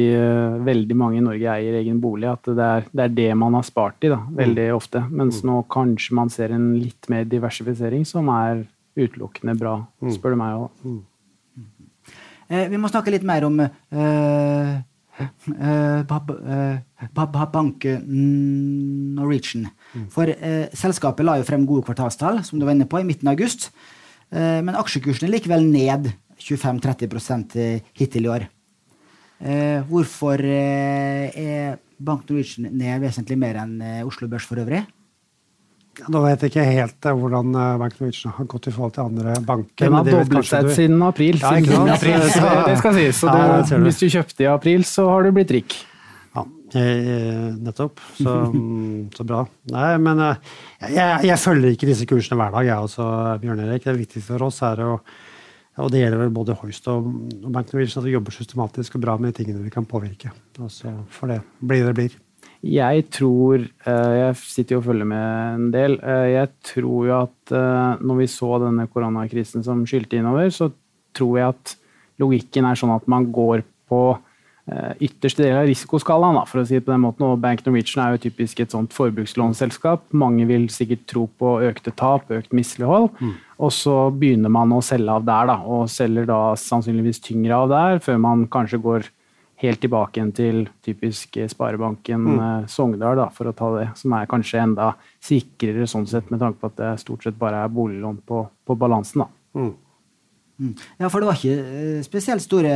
[0.67, 2.27] veldig mange i Norge eier egen bolig.
[2.27, 5.05] At det er det, er det man har spart i da, veldig ofte.
[5.07, 8.65] Mens nå kanskje man ser en litt mer diversifisering som er
[8.99, 9.77] utelukkende bra,
[10.11, 10.99] spør du meg òg.
[12.51, 14.75] Eh, vi må snakke litt mer om uh
[15.17, 16.03] Uh,
[17.51, 17.85] Bank
[19.17, 19.63] Norwegian.
[20.13, 20.29] For
[20.77, 23.71] selskapet la jo frem gode kvartalstall, som du var inne på, i midten av august.
[24.31, 26.09] Men aksjekursen er likevel ned
[26.43, 27.55] 25-30%
[27.95, 28.43] hittil i år.
[29.87, 34.83] hvorfor er Bank Norwegian ned vesentlig mer enn Oslo Børs for øvrig?
[36.05, 39.07] Nå vet jeg ikke helt eh, hvordan eh, Bank Norwegian har gått i forhold til
[39.07, 39.87] andre banker.
[39.87, 41.39] Den har doblet seg siden april.
[41.41, 43.21] Ja, siden april så, det skal sies.
[43.23, 45.77] Så ja, du, hvis du kjøpte i april, så har du blitt rik.
[46.73, 48.01] Ja, nettopp.
[48.17, 48.33] Så,
[49.15, 49.45] så bra.
[49.71, 50.51] Nei, men eh,
[50.91, 53.07] jeg, jeg, følger ikke disse kursene hver dag, jeg også,
[53.43, 53.87] Bjørn Erik.
[53.87, 54.99] Det viktigste for oss er å
[55.77, 57.09] og det gjelder vel både Hoist og,
[57.53, 60.31] Bank Norwegian at vi jobber systematisk og bra med tingene vi kan påvirke.
[60.57, 62.15] Og så får det bli det blir.
[62.65, 65.99] Jeg tror eh, Jeg sitter jo og følger med en del.
[66.01, 70.71] Eh, jeg tror jo at eh, når vi så denne koronakrisen som skylte innover, så
[71.17, 71.75] tror jeg at
[72.21, 74.01] logikken er sånn at man går på
[74.99, 77.23] ytterste del av risikoskalaen, for å si det på den måten.
[77.23, 80.09] Og Bank Norwegian er jo typisk et sånt forbrukslånsselskap.
[80.11, 83.13] Mange vil sikkert tro på økte tap, økt mislighold.
[83.21, 83.35] Mm.
[83.63, 87.71] Og så begynner man å selge av der, da, og selger da sannsynligvis tyngre av
[87.71, 89.07] der, før man kanskje går
[89.63, 92.37] helt tilbake igjen til typisk Sparebanken mm.
[92.37, 94.91] Eh, Sogndal, da, for å ta det, som er kanskje enda
[95.23, 98.77] sikrere sånn sett, med tanke på at det stort sett bare er boliglån på, på
[98.77, 99.25] balansen.
[99.25, 99.31] da.
[99.57, 99.75] Mm.
[100.57, 100.73] Mm.
[100.97, 102.71] Ja, for det var ikke eh, spesielt store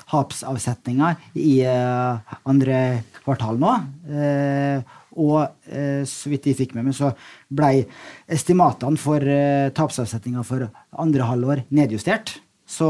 [0.00, 2.80] tapsavsetninger i uh, andre
[3.22, 3.76] kvartal nå.
[4.10, 5.66] Uh, og
[6.06, 7.10] så vidt de fikk med meg, så
[7.50, 7.82] ble
[8.30, 9.26] estimatene for
[9.74, 10.68] tapsavsetninger for
[11.02, 12.30] andre halvår nedjustert.
[12.64, 12.86] Så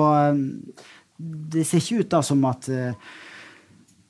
[1.16, 2.68] det ser ikke ut da som at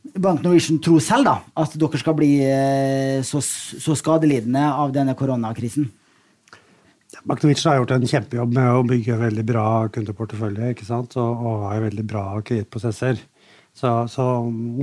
[0.00, 5.90] Bank Norwegian tror selv da, at dere skal bli eh, så skadelidende av denne koronakrisen?
[7.24, 11.16] Bank har gjort en kjempejobb med å bygge veldig bra kundeportefølje ikke sant?
[11.20, 13.18] Og, og har veldig bra kredittprosesser.
[13.76, 14.26] Så, så,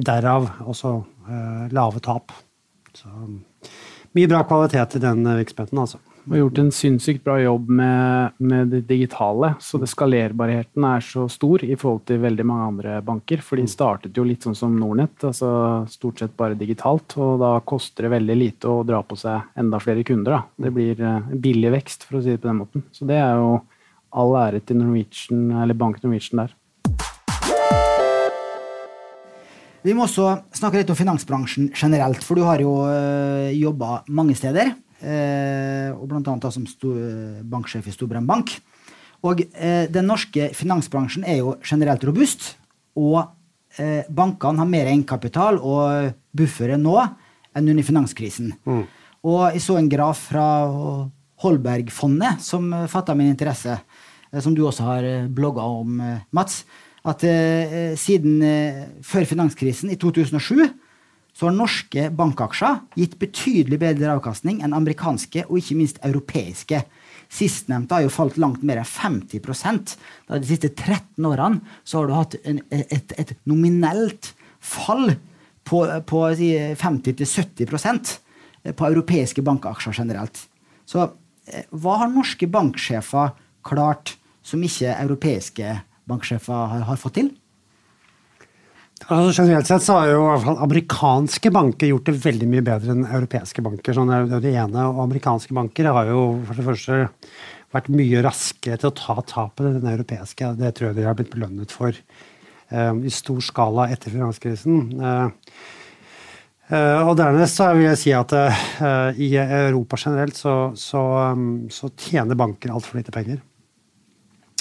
[0.07, 0.93] derav også
[1.27, 2.33] eh, lave tap.
[2.95, 3.09] Så
[4.15, 6.01] mye bra kvalitet i den virksomheten, altså
[6.33, 9.53] har gjort en sinnssykt bra jobb med, med, det digitale.
[9.63, 13.39] Så det skalerbarheten er så stor i forhold til veldig mange andre banker.
[13.45, 13.71] For de mm.
[13.71, 17.15] startet jo litt sånn som Nordnett, altså stort sett bare digitalt.
[17.21, 20.37] Og da koster det veldig lite å dra på seg enda flere kunder.
[20.37, 20.67] Da.
[20.67, 22.87] Det blir eh, billig vekst, for å si det på den måten.
[22.91, 23.59] Så det er jo
[24.17, 26.55] all ære til Norwegian, eller Bank Norwegian der.
[29.87, 34.35] Vi må også snakke litt om finansbransjen generelt, for du har jo eh, jobba mange
[34.35, 34.73] steder.
[34.97, 36.51] Eh, og bl.a.
[36.51, 36.65] som
[37.45, 38.55] banksjef i Storbrann Bank.
[39.27, 42.55] Og eh, den norske finansbransjen er jo generelt robust,
[42.97, 43.19] og
[43.77, 46.97] eh, bankene har mer egenkapital og buffere nå
[47.57, 48.55] enn under finanskrisen.
[48.65, 48.83] Mm.
[49.27, 50.47] Og jeg så en graf fra
[51.43, 53.75] Holbergfondet som fatta min interesse,
[54.41, 55.97] som du også har blogga om,
[56.33, 56.63] Mats.
[57.07, 57.23] At
[57.97, 58.41] siden
[59.05, 60.65] før finanskrisen, i 2007,
[61.37, 66.79] så har norske bankaksjer gitt betydelig bedre avkastning enn amerikanske og ikke minst europeiske.
[67.29, 69.43] Sistnevnte har jo falt langt mer enn 50
[70.25, 75.13] da De siste 13 årene så har du hatt en, et, et, nominelt fall
[75.67, 78.17] på, på 50-70%
[78.73, 80.47] på europeiske bankaksjer generelt.
[80.89, 83.35] Så eh, hva har norske banksjefer
[83.67, 85.75] klart som ikke europeiske
[86.09, 87.29] banksjefer har, har fått til?
[89.05, 92.63] Altså, generelt sett så har jo i hvert fall amerikanske banker gjort det veldig mye
[92.65, 93.93] bedre enn europeiske banker.
[93.93, 96.97] Sånn er det ene, og Amerikanske banker har jo for det første
[97.75, 100.49] vært mye raskere til å ta tapet enn den europeiske.
[100.57, 101.93] Det tror jeg de har blitt belønnet for
[102.73, 104.89] um, i stor skala etter finanskrisen.
[104.97, 105.29] Uh,
[106.71, 111.05] uh, og dernest så vil jeg si at uh, i Europa generelt så, så,
[111.37, 113.39] um, så tjener banker altfor lite penger.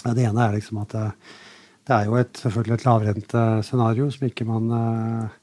[0.07, 0.95] Det ene er liksom at
[1.87, 5.35] det er jo et, selvfølgelig et lavrentescenario som ikke man eh,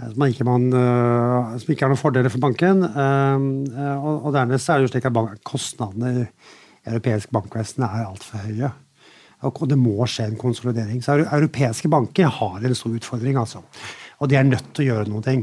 [0.00, 2.82] som ikke, man, eh, som ikke er noen fordeler for banken.
[2.88, 6.24] Eh, og, og dernest er det jo slik at kostnadene i
[6.88, 8.72] europeisk bankvesen er altfor høye.
[9.46, 11.04] Og det må skje en konsolidering.
[11.04, 13.62] Så europeiske banker har en stor utfordring, altså.
[14.20, 15.36] Og de er nødt til å gjøre noe.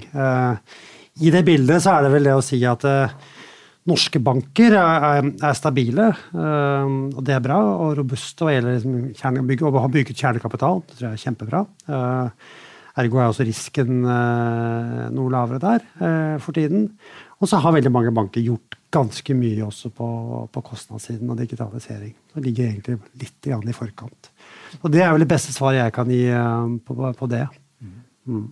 [1.18, 2.86] I det bildet så er det vel det å si at
[3.88, 7.60] norske banker er, er stabile, uh, og det er bra.
[7.88, 10.82] Og robuste gjelder liksom og har bygget kjernekapital.
[10.86, 11.66] Det tror jeg er kjempebra.
[11.88, 12.66] Uh,
[12.98, 16.90] Ergo er også risken eh, noe lavere der eh, for tiden.
[17.38, 20.08] Og så har veldig mange banker gjort ganske mye også på,
[20.50, 22.16] på kostnadssiden og digitalisering.
[22.34, 24.32] Det ligger egentlig litt i forkant.
[24.82, 27.46] Og det er vel det beste svaret jeg kan gi eh, på, på det.
[28.26, 28.48] Mm.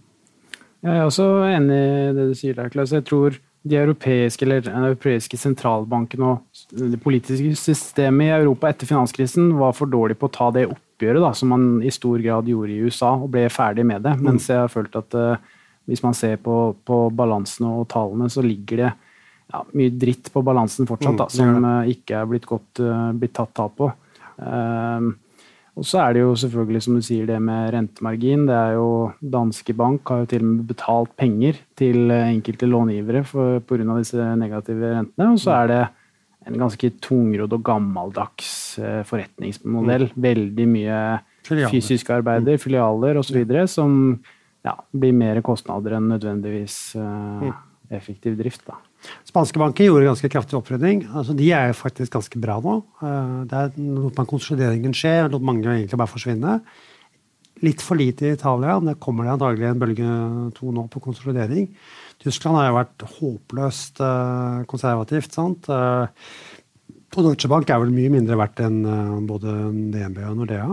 [0.86, 2.94] Jeg er også enig i det du sier der, Klaus.
[2.94, 8.90] Jeg tror de europeiske, eller den europeiske sentralbanken og det politiske systemet i Europa etter
[8.90, 12.50] finanskrisen var for dårlig på å ta det oppgjøret da, som man i stor grad
[12.52, 14.14] gjorde i USA, og ble ferdig med det.
[14.20, 14.28] Mm.
[14.30, 15.58] Mens jeg har følt at uh,
[15.90, 20.46] hvis man ser på, på balansene og tallene, så ligger det ja, mye dritt på
[20.46, 23.90] balansen fortsatt, da, mm, som uh, ikke er blitt godt uh, blitt tatt tak på.
[24.38, 25.10] Uh,
[25.76, 28.46] og så er det jo selvfølgelig, som du sier, det med rentemargin.
[28.48, 28.88] Det er jo
[29.20, 33.26] Danske Bank har jo til og med betalt penger til enkelte långivere
[33.68, 33.98] pga.
[34.00, 35.32] disse negative rentene.
[35.34, 35.82] Og så er det
[36.48, 40.08] en ganske tungrodd og gammeldags eh, forretningsmodell.
[40.14, 40.24] Mm.
[40.28, 41.00] Veldig mye
[41.44, 42.62] fysiske arbeider, mm.
[42.62, 43.44] filialer osv.
[43.68, 44.20] som
[44.66, 47.52] ja, blir mer kostnader enn nødvendigvis uh,
[47.94, 48.64] effektiv drift.
[48.66, 48.80] da.
[49.28, 51.06] Spanske banker gjorde ganske kraftig opprydning.
[51.12, 52.80] Altså, de er faktisk ganske bra nå.
[53.02, 56.60] Det der lot man konsolideringen skje, lot mange egentlig bare forsvinne.
[57.64, 60.16] Litt for lite i Italia, men det kommer det antagelig en bølge
[60.58, 61.70] to nå på konsolidering.
[62.24, 65.36] Tyskland har jo vært håpløst uh, konservativt.
[65.36, 65.70] sant?
[65.72, 66.08] Uh,
[67.16, 68.82] og Deutsche Bank er vel mye mindre verdt enn
[69.28, 69.54] både
[69.94, 70.68] DNB og Nordea.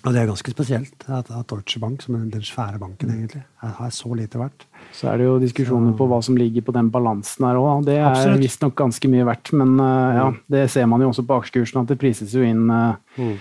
[0.00, 3.90] Og det er ganske spesielt at, Deutsche Bank, som er den svære banken, egentlig, har
[3.92, 4.64] så lite verdt.
[4.96, 7.84] Så er det jo diskusjoner på hva som ligger på den balansen her òg.
[7.86, 10.42] Det er visstnok ganske mye verdt, men ja, mm.
[10.50, 13.32] det ser man jo også på aksjekursen, at det prises jo inn mm.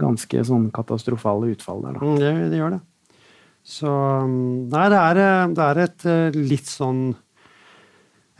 [0.00, 1.96] ganske sånn katastrofale utfall der.
[1.96, 2.04] Da.
[2.04, 2.82] Mm, det, det gjør det.
[3.66, 3.90] Så
[4.26, 5.18] Nei, det er,
[5.52, 7.10] det er et eh, litt sånn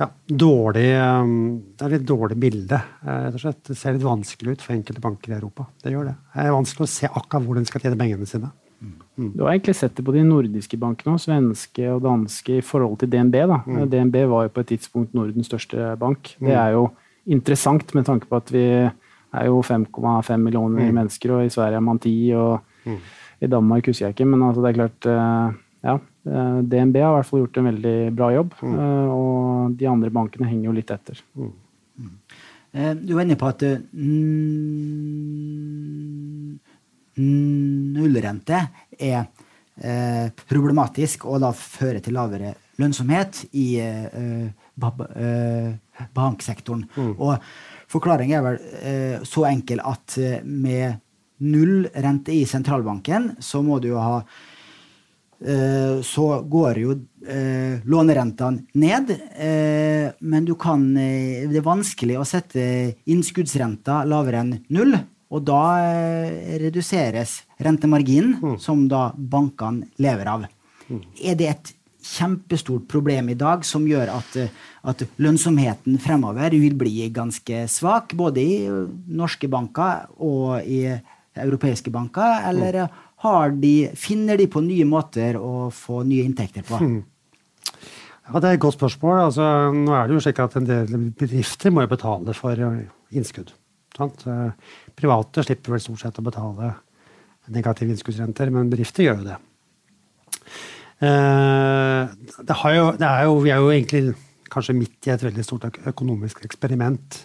[0.01, 1.33] ja, dårlig eh,
[1.77, 3.61] Det er litt dårlig bilde, eh, rett og slett.
[3.69, 5.69] Det ser litt vanskelig ut for enkelte banker i Europa.
[5.83, 6.17] Det gjør det.
[6.33, 8.53] Det er vanskelig å se akkurat hvor de skal tjene pengene sine.
[8.81, 9.33] Mm.
[9.37, 13.11] Du har egentlig sett det på de nordiske bankene, svenske og danske, i forhold til
[13.13, 13.37] DNB.
[13.51, 13.61] da.
[13.67, 13.85] Mm.
[13.93, 16.35] DNB var jo på et tidspunkt Nordens største bank.
[16.39, 16.57] Det mm.
[16.57, 16.89] er jo
[17.31, 20.95] interessant med tanke på at vi er jo 5,5 millioner mm.
[20.95, 22.15] mennesker, og i Sverige er man 10.
[22.35, 23.01] og mm.
[23.41, 25.95] I Danmark husker jeg ikke, men altså det er klart eh, ja,
[26.29, 28.55] eh, DNB har i hvert fall gjort en veldig bra jobb.
[28.61, 28.79] Mm.
[28.85, 31.23] Eh, og de andre bankene henger jo litt etter.
[31.35, 31.53] Mm.
[32.01, 32.17] Mm.
[33.03, 33.65] Du var inne på at
[37.21, 38.65] nullrente
[38.99, 39.29] er
[40.51, 42.51] problematisk og da fører til lavere
[42.81, 43.81] lønnsomhet i
[46.17, 46.83] banksektoren.
[46.97, 47.15] Mm.
[47.17, 47.39] Og
[47.89, 50.99] forklaringen er vel så enkel at med
[51.41, 54.19] null rente i sentralbanken, så må du jo ha
[55.41, 56.97] eh, så går jo
[57.27, 62.63] eh, lånerentene ned, eh, men du kan Det er vanskelig å sette
[63.11, 64.99] innskuddsrenta lavere enn null.
[65.31, 65.63] Og da
[66.59, 68.57] reduseres rentemarginen, mm.
[68.63, 70.49] som da bankene lever av.
[70.89, 71.05] Mm.
[71.23, 71.71] Er det et
[72.01, 74.37] kjempestort problem i dag som gjør at,
[74.89, 78.57] at, lønnsomheten fremover vil bli ganske svak, både i
[79.07, 80.83] norske banker og i
[81.39, 82.83] europeiske banker, eller
[83.61, 86.81] de, finner de på nye måter å få nye inntekter på?
[86.81, 87.01] Hmm.
[88.31, 89.25] Ja, Det er et godt spørsmål.
[89.27, 92.87] Altså, nå er det jo slik at En del bedrifter må jo betale for eh,
[93.11, 93.51] innskudd.
[93.97, 94.25] Sant?
[94.27, 96.75] Eh, private slipper vel stort sett å betale
[97.51, 99.39] negative innskuddsrenter, men bedrifter gjør jo det.
[101.01, 102.11] Eh,
[102.45, 104.17] det, jo, det er jo, vi er jo egentlig
[104.51, 107.23] kanskje midt i et veldig stort økonomisk eksperiment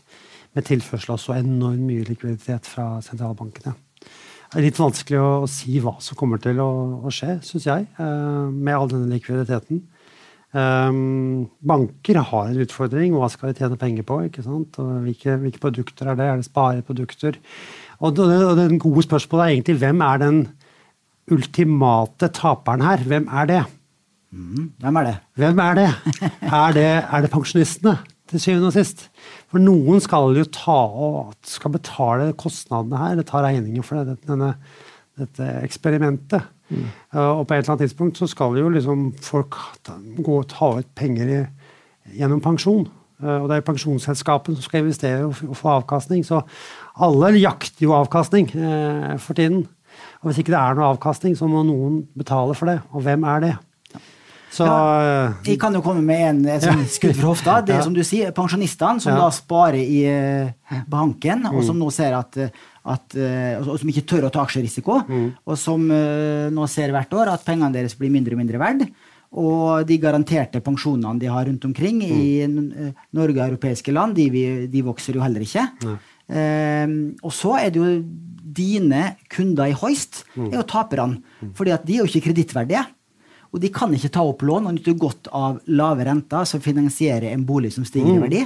[0.55, 3.75] med tilførsel av så enormt mye likviditet fra sentralbankene.
[4.45, 6.69] Det er litt vanskelig å si hva som kommer til å,
[7.11, 9.83] skje, syns jeg, eh, med all denne likviditeten.
[10.55, 13.15] Um, banker har en utfordring.
[13.17, 14.21] Hva skal de tjene penger på?
[14.29, 14.77] ikke sant?
[14.79, 16.29] Og hvilke, hvilke produkter er det?
[16.31, 17.39] Er det spareprodukter?
[17.99, 20.41] Og det, og det gode spørsmålet er egentlig hvem er den
[21.35, 23.03] ultimate taperen her?
[23.03, 23.61] Hvem er det?
[24.31, 25.15] Mm, hvem er det?
[25.43, 25.89] Hvem er det?
[26.55, 27.97] Er det, er det pensjonistene?
[28.31, 29.07] til syvende og sist.
[29.51, 34.17] For noen skal jo ta og skal betale kostnadene her, eller ta regningen for det,
[34.25, 34.55] denne,
[35.19, 36.47] dette eksperimentet.
[36.69, 36.85] Mm.
[37.21, 39.57] Og på et eller annet tidspunkt så skal jo liksom folk
[40.17, 41.41] gå og ta ut penger i,
[42.17, 42.87] gjennom pensjon.
[43.23, 46.25] Uh, og det er pensjonsselskapene som skal investere og, få avkastning.
[46.27, 46.41] Så
[47.01, 49.63] alle jakter jo avkastning uh, for tiden.
[50.19, 52.79] Og hvis ikke det er noe avkastning, så må noen betale for det.
[52.91, 53.53] Og hvem er det?
[54.55, 57.55] Så, ja, jeg kan jo komme med en, et sånn skudd fra hofta.
[57.65, 61.57] Det som du sier, pensjonistene som da sparer i uh, banken, mm.
[61.57, 65.27] og som nå ser at, at uh, og som ikke tør å ta aksjerisiko, mm.
[65.43, 68.87] og som nå ser hvert år at pengene deres blir mindre og mindre verd.
[69.35, 72.13] Og de garanterte pensjonene de har rundt omkring mm.
[72.15, 75.65] i Norge og europeiske land, de, de, vokser jo heller ikke.
[77.19, 77.97] og så er det jo
[78.55, 79.01] dine
[79.33, 81.19] kunder i Hoist er jo taperne.
[81.57, 82.85] fordi at de er jo ikke kredittverdige.
[83.53, 87.29] Og de kan ikke ta opp lån og nyte godt av lave renter som finansierer
[87.31, 88.41] en bolig som stiger i verdi.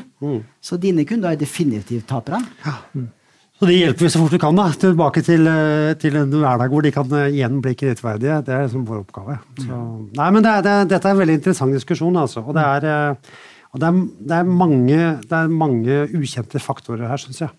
[0.61, 2.45] Så dine kunder er definitivt taperne.
[3.59, 4.69] Så de hjelper vi så fort vi kan, da.
[4.71, 8.37] Tilbake til, eh, til en hverdag hvor de kan eh, igjen bli kredittverdige.
[8.47, 9.35] Det er liksom vår oppgave.
[9.59, 9.79] Så,
[10.15, 12.39] nei, men det, er- det, dette er en veldig interessant diskusjon, altså.
[12.47, 13.33] Og det er, eh,
[13.73, 13.97] og det er,
[14.29, 17.51] det er, mange, det er mange ukjente faktorer her, syns jeg.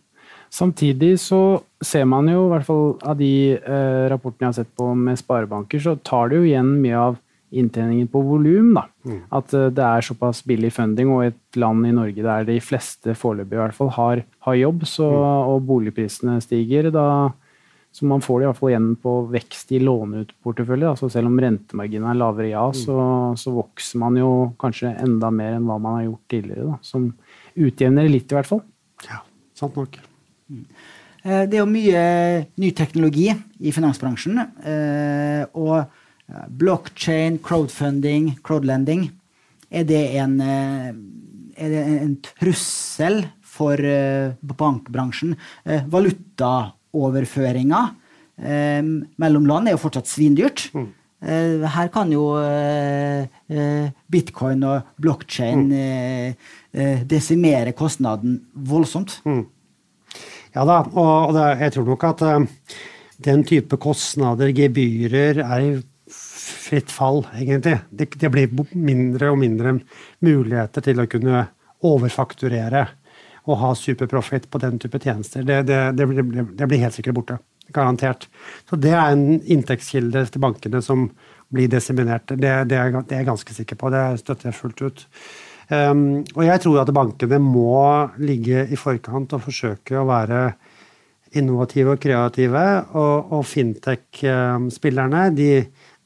[0.51, 4.73] Samtidig så ser man jo, i hvert fall av de eh, rapportene jeg har sett
[4.81, 7.21] på med sparebanker, så tar det jo igjen mye av
[7.51, 8.77] inntjeningen på volum.
[9.05, 9.21] Mm.
[9.35, 12.59] At eh, det er såpass billig funding, og i et land i Norge der de
[12.63, 15.09] fleste foreløpig i hvert fall har, har jobb, så,
[15.51, 17.07] og boligprisene stiger, da,
[17.91, 20.93] så man får det i hvert fall igjen på vekst i låneutportefølje.
[21.01, 23.01] Så selv om rentemarginen er lavere, ja, så,
[23.35, 24.31] så vokser man jo
[24.63, 26.69] kanskje enda mer enn hva man har gjort tidligere.
[26.71, 27.09] da, Som
[27.59, 28.63] utjevner det litt, i hvert fall.
[29.09, 29.19] Ja,
[29.59, 29.99] sant nok.
[30.51, 30.63] Mm.
[31.21, 32.03] Det er jo mye
[32.63, 33.27] ny teknologi
[33.61, 34.39] i finansbransjen.
[34.65, 36.00] eh, Og eh,
[36.49, 39.11] blockchain, crowdfunding, crowdlending,
[39.71, 40.89] er det en, eh,
[41.57, 45.37] er det en trussel for eh, bankbransjen?
[45.67, 47.91] Eh, Valutaoverføringer
[48.43, 48.83] eh,
[49.21, 50.71] mellom land er jo fortsatt svindyrt.
[51.21, 56.33] Eh, Her kan jo eh, eh, bitcoin og blockchain eh,
[56.73, 59.19] eh, desimere kostnaden voldsomt.
[60.55, 62.41] Ja da, og det, jeg tror nok at eh,
[63.21, 65.83] den type kostnader, gebyrer, er
[66.71, 67.79] fritt fall, egentlig.
[67.91, 69.77] Det, det blir mindre og mindre
[70.25, 71.45] muligheter til å kunne
[71.87, 72.87] overfakturere
[73.49, 75.45] og ha superprofit på den type tjenester.
[75.47, 77.39] Det, det, det, blir, blir helt sikkert borte.
[77.75, 78.27] Garantert.
[78.69, 81.09] Så det er en inntektskilde til bankene som
[81.51, 82.31] blir desiminert.
[82.39, 83.91] Det, er, jeg ganske sikker på.
[83.95, 85.07] Det støtter jeg fullt ut.
[85.71, 86.03] Um,
[86.35, 87.79] og jeg tror at bankene må
[88.19, 90.43] ligge i forkant og forsøke å være
[91.39, 92.65] innovative og kreative.
[92.99, 95.53] Og, og fintech-spillerne, de,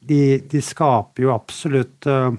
[0.07, 2.33] de, de skaper jo absolutt uh,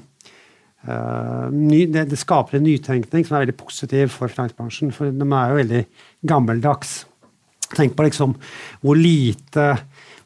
[1.53, 4.93] ny, det, det skaper en nytenkning som er veldig positiv for finansbransjen.
[4.95, 5.83] For de er jo veldig
[6.31, 7.01] gammeldags.
[7.75, 8.37] Tenk på liksom
[8.85, 9.73] hvor lite,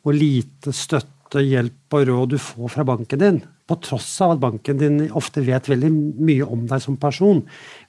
[0.05, 3.37] hvor lite støtte, hjelp og råd du får fra banken din.
[3.71, 7.45] På tross av at banken din ofte vet veldig mye om deg som person.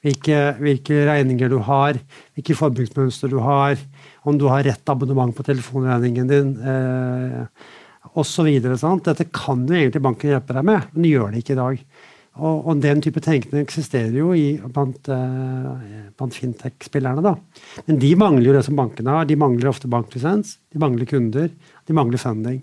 [0.06, 1.98] Hvilke, hvilke regninger du har,
[2.38, 3.82] hvilke forbruksmønster du har,
[4.30, 7.66] om du har rett abonnement på telefonregningen din eh,
[8.16, 8.48] osv.
[8.62, 11.76] Dette kan jo egentlig banken hjelpe deg med, men de gjør det ikke i dag.
[12.40, 15.68] Og, og den type tenkning eksisterer jo i, blant, eh,
[16.16, 17.22] blant fintech-spillerne.
[17.26, 17.34] da.
[17.90, 19.26] Men de mangler jo det som bankene har.
[19.28, 22.60] De mangler ofte banklisens, de mangler kunder, de mangler funding.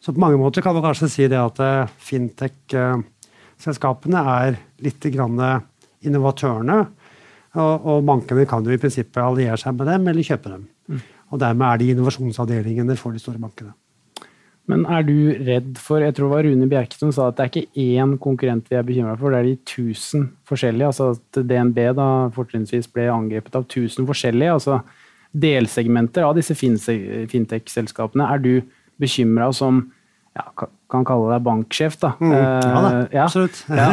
[0.00, 5.36] Så på mange måter kan man kanskje si det at eh, fintech-selskapene er litt grann
[6.00, 6.78] innovatørene.
[7.60, 10.64] Og, og bankene kan jo i prinsippet alliere seg med dem eller kjøpe dem.
[11.30, 13.72] Og dermed er de innovasjonsavdelingene for de store bankene.
[14.68, 15.14] Men er du
[15.46, 18.16] redd for Jeg tror det var Rune Bjerke som sa at det er ikke én
[18.22, 20.90] konkurrent vi er bekymra for, det er de tusen forskjellige.
[20.92, 24.58] Altså at DNB da fortrinnsvis ble angrepet av tusen forskjellige.
[24.58, 24.80] altså
[25.30, 28.26] Delsegmenter av disse fintech-selskapene.
[28.34, 28.52] Er du
[29.00, 29.84] bekymra som
[30.36, 30.44] ja,
[30.90, 32.12] kan kalle deg banksjef, da?
[32.22, 33.24] Mm, ja da, Eh, ja.
[33.24, 33.64] absolutt.
[33.80, 33.88] Ja.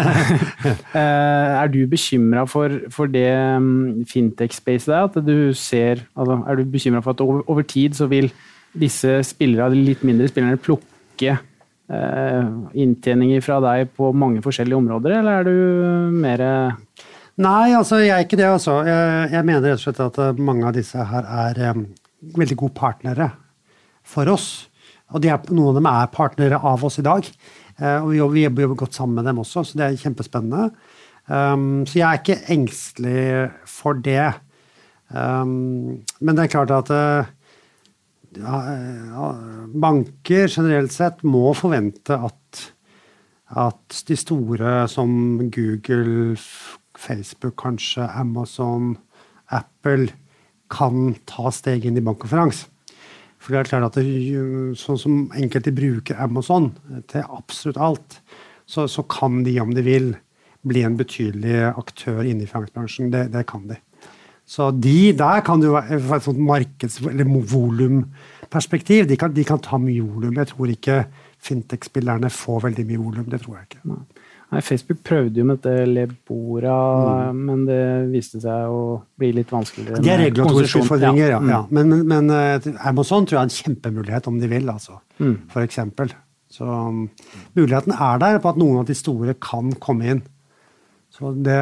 [0.98, 3.30] Eh, er du bekymra for, for det
[3.62, 5.08] mm, fintech-spacet der?
[5.10, 8.30] At du ser, altså, er du bekymra for at over, over tid så vil
[8.76, 12.50] disse spillere, de litt mindre spillerne plukke eh,
[12.84, 16.46] inntjeninger fra deg på mange forskjellige områder, eller er du mer
[17.38, 18.48] Nei, altså, jeg er ikke det.
[18.50, 18.80] Altså.
[18.88, 21.84] Jeg, jeg mener rett og slett at eh, mange av disse her er um,
[22.34, 23.28] veldig gode partnere
[24.02, 24.48] for oss.
[25.14, 27.30] Og er, noen av dem er partnere av oss i dag.
[27.78, 30.72] Uh, og vi jobber, vi jobber godt sammen med dem også, så det er kjempespennende.
[31.30, 33.24] Um, så jeg er ikke engstelig
[33.70, 34.32] for det.
[35.14, 37.30] Um, men det er klart at uh,
[39.74, 42.62] banker generelt sett må forvente at,
[43.56, 46.36] at de store som Google,
[46.98, 48.98] Facebook kanskje, Amazon,
[49.54, 50.10] Apple
[50.74, 52.68] kan ta steg inn i bankkonferanse.
[53.38, 56.72] For det er klart at det, Sånn som enkelte bruker Amazon
[57.08, 58.20] til absolutt alt,
[58.68, 60.16] så, så kan de, om de vil,
[60.68, 63.12] bli en betydelig aktør inne i finansbransjen.
[63.14, 63.78] Det, det kan de.
[64.48, 69.08] Så de der kan du fra et sånt markeds- eller volumperspektiv.
[69.10, 70.36] De, kan- de kan ta mye volum.
[70.40, 71.02] Jeg tror ikke
[71.44, 73.26] fintech-spillerne får veldig mye volum.
[73.30, 73.98] Det tror jeg ikke.
[74.48, 77.82] Nei, Facebook prøvde jo med dette Lebora, men det
[78.14, 80.00] viste seg å bli litt vanskeligere.
[80.00, 81.40] Det er regulatoriske utfordringer, ja.
[81.44, 81.50] Mm.
[81.52, 81.60] ja.
[81.70, 85.02] Men, men, men eh, Amazon tror jeg er en kjempemulighet om de vil, altså.
[85.20, 85.36] Mm.
[85.52, 86.14] For eksempel.
[86.48, 87.10] Så um,
[87.60, 90.24] muligheten er der på at noen av de store kan komme inn.
[91.18, 91.58] Så det,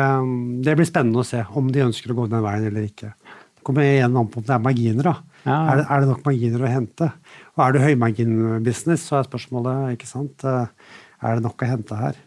[0.68, 3.14] det blir spennende å se om de ønsker å gå den veien eller ikke.
[3.56, 5.39] Det kommer igjen an på om det er marginer, da.
[5.45, 5.58] Ja.
[5.58, 7.10] Er, det, er det nok marginer å hente?
[7.56, 11.99] Og er det høymarginbusiness, så er spørsmålet ikke sant, eh, er det nok å hente
[12.01, 12.20] her.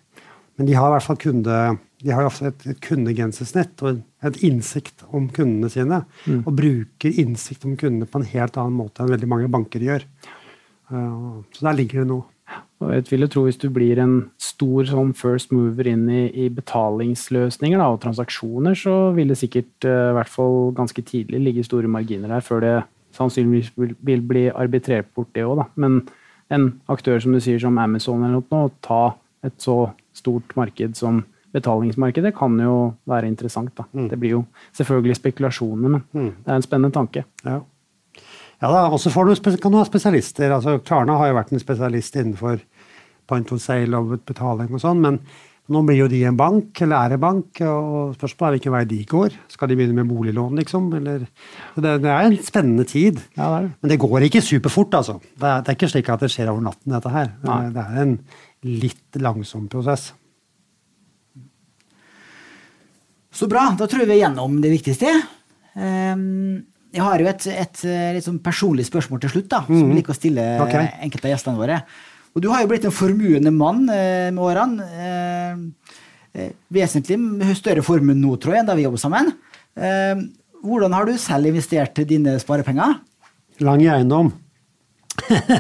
[0.59, 1.59] Men de har i hvert fall kunde,
[2.03, 6.01] de har ofte et, et kundegrensesnitt og et innsikt om kundene sine.
[6.41, 10.09] Og bruker innsikt om kundene på en helt annen måte enn veldig mange banker gjør.
[10.89, 12.27] Eh, så der ligger det noe.
[12.79, 16.29] Og jeg vil jo tro Hvis du blir en stor sånn first mover inn i,
[16.31, 21.43] i betalingsløsninger da, og transaksjoner, så vil det sikkert eh, i hvert fall ganske tidlig
[21.43, 22.77] ligge store marginer her, før det
[23.19, 25.65] sannsynligvis vil, vil bli arbitrert bort, det òg.
[25.81, 26.05] Men
[26.55, 29.03] en aktør som du sier som Amazon eller noe, å ta
[29.47, 31.25] et så stort marked som
[31.55, 32.77] betalingsmarkedet kan jo
[33.09, 33.73] være interessant.
[33.79, 33.87] Da.
[34.11, 34.45] Det blir jo
[34.77, 37.25] selvfølgelig spekulasjoner, men det er en spennende tanke.
[37.47, 37.61] Ja.
[38.63, 40.51] Ja da, og så får du spe- kan du ha spesialister.
[40.51, 42.59] altså Klarna har jo vært en spesialist innenfor
[43.29, 45.21] point of sale og betaling og sånn, men
[45.69, 48.85] nå blir jo de en bank, eller er en bank, og spørsmålet er hvilken vei
[48.89, 49.35] de går.
[49.53, 50.87] Skal de begynne med boliglån, liksom?
[50.97, 51.27] Eller,
[51.75, 53.21] så det, det er en spennende tid.
[53.37, 53.75] Ja, det det.
[53.83, 55.19] Men det går ikke superfort, altså.
[55.37, 57.29] Det er, det er ikke slik at det skjer over natten, dette her.
[57.43, 57.69] Det, Nei.
[57.77, 58.17] det er en
[58.81, 60.09] litt langsom prosess.
[63.39, 65.13] Så bra, da tror jeg vi gjennom det viktigste.
[65.77, 69.91] Ehm, Jeg har jo et, et eh, litt sånn personlig spørsmål til slutt, da, som
[69.91, 70.75] vi liker å stille Ok.
[70.81, 71.83] eh, enkelte av gjestene våre.
[72.37, 74.87] Og du har jo blitt en formuende mann eh, med årene.
[75.05, 75.93] Eh,
[76.39, 77.19] eh, vesentlig
[77.59, 79.33] større formue nå, tror jeg, enn da vi jobbet sammen.
[79.77, 80.23] Eh,
[80.65, 82.97] hvordan har du selv investert dine sparepenger?
[83.61, 84.33] Lang i eiendom.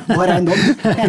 [0.08, 0.60] Bare eiendom?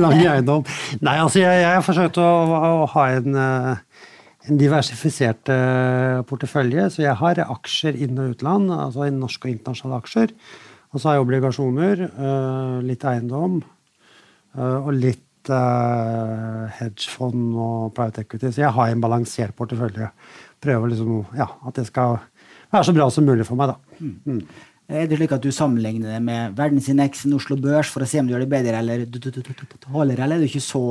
[0.02, 0.64] Lang i eiendom.
[1.06, 4.08] Nei, altså jeg, jeg har forsøkt å, å ha en, eh,
[4.48, 6.88] en diversifisert eh, portefølje.
[6.94, 10.36] Så jeg har aksjer inn- og utland, altså i norske og internasjonale aksjer.
[10.90, 18.52] Og så har jeg obligasjoner, eh, litt eiendom eh, og litt hedgefond og private equity.
[18.54, 20.12] Så jeg har en balansert portefølje.
[20.62, 22.20] Prøver liksom, ja, at det skal
[22.70, 24.04] være så bra som mulig for meg, da.
[24.04, 24.44] Mm.
[24.90, 28.30] Er det slik at du sammenligner det med verdensindeksen, Oslo Børs, for å se om
[28.30, 30.84] du gjør det bedre eller dårligere, eller er du ikke så,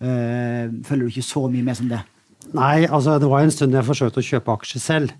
[0.00, 2.02] følger du ikke så mye med som det?
[2.54, 5.12] Nei, altså det var en stund jeg forsøkte å kjøpe aksjer selv.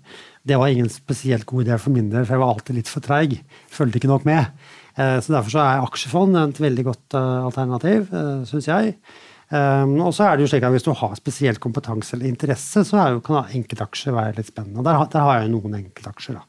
[0.47, 3.03] Det var ingen spesielt god idé for min del, for jeg var alltid litt for
[3.03, 3.37] treig.
[3.73, 4.51] Fulgte ikke nok med.
[4.95, 8.07] Eh, Så derfor så er aksjefond et veldig godt eh, alternativ,
[8.47, 8.95] syns jeg.
[9.51, 12.81] Um, Og så er det jo slik at hvis du har spesiell kompetanse eller interesse,
[12.87, 14.81] så jo, kan enkeltaksjer være litt spennende.
[14.87, 16.39] Der, der har jeg jo noen enkeltaksjer.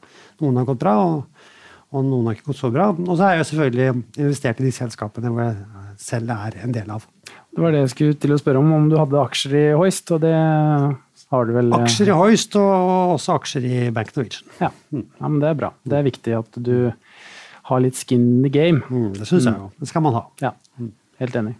[0.41, 1.51] Noen har gått bra, og,
[1.91, 2.87] og noen har ikke gått så bra.
[2.95, 3.89] Og så har jeg jo selvfølgelig
[4.23, 5.59] investert i de selskapene hvor jeg
[6.07, 7.05] selv er en del av.
[7.57, 10.11] Det var det jeg skulle til å spørre om, om du hadde aksjer i Hoist,
[10.13, 10.29] og det
[11.33, 11.71] har du vel?
[11.73, 14.51] eh, Aksjer i Hoist og også aksjer i Bank Norwegian.
[14.61, 14.69] Ja.
[14.93, 15.71] ja, men det er bra.
[15.81, 16.91] Det er viktig at du
[17.71, 18.83] har litt skin in the game.
[18.93, 19.71] Mm, det syns jeg jo.
[19.81, 20.21] Det skal man ha.
[20.43, 20.53] Ja,
[21.17, 21.55] helt enig.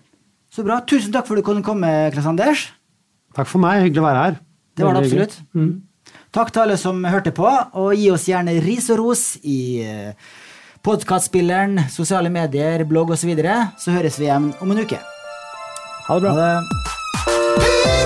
[0.54, 0.78] Så bra.
[0.86, 2.68] Tusen takk for at du kunne komme, Klaus Anders.
[3.34, 3.82] Takk for meg.
[3.88, 4.40] Hyggelig å være her.
[4.78, 5.36] Det var det absolutt.
[5.58, 5.74] Mm.
[6.38, 9.60] Takk til alle som hørte på, og gi oss gjerne ris og ros i
[10.86, 13.26] podkastspilleren, sosiale medier, blogg osv.
[13.26, 13.60] Så, videre.
[13.82, 15.02] så høres vi igjen om en uke.
[16.08, 16.32] Ha det bra.
[16.32, 16.62] Ha det.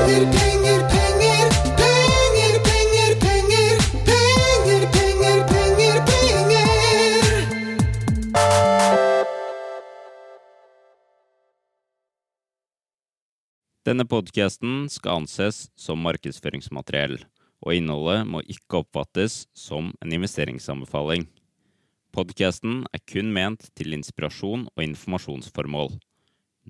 [0.08, 3.78] Penger, penger, penger, penger, penger, penger,
[4.92, 6.66] penger, penger, penger, penger.
[13.86, 17.22] Denne podkasten skal anses som markedsføringsmateriell,
[17.62, 21.30] og innholdet må ikke oppfattes som en investeringsanbefaling.
[22.10, 26.02] Podkasten er kun ment til inspirasjon og informasjonsformål.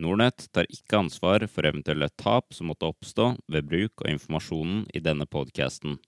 [0.02, 5.02] Nordnett tar ikke ansvar for eventuelle tap som måtte oppstå ved bruk av informasjonen i
[5.04, 5.99] denne podkasten.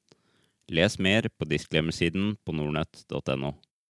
[0.74, 3.54] Les mer på disclaimer-siden på nordnett.no.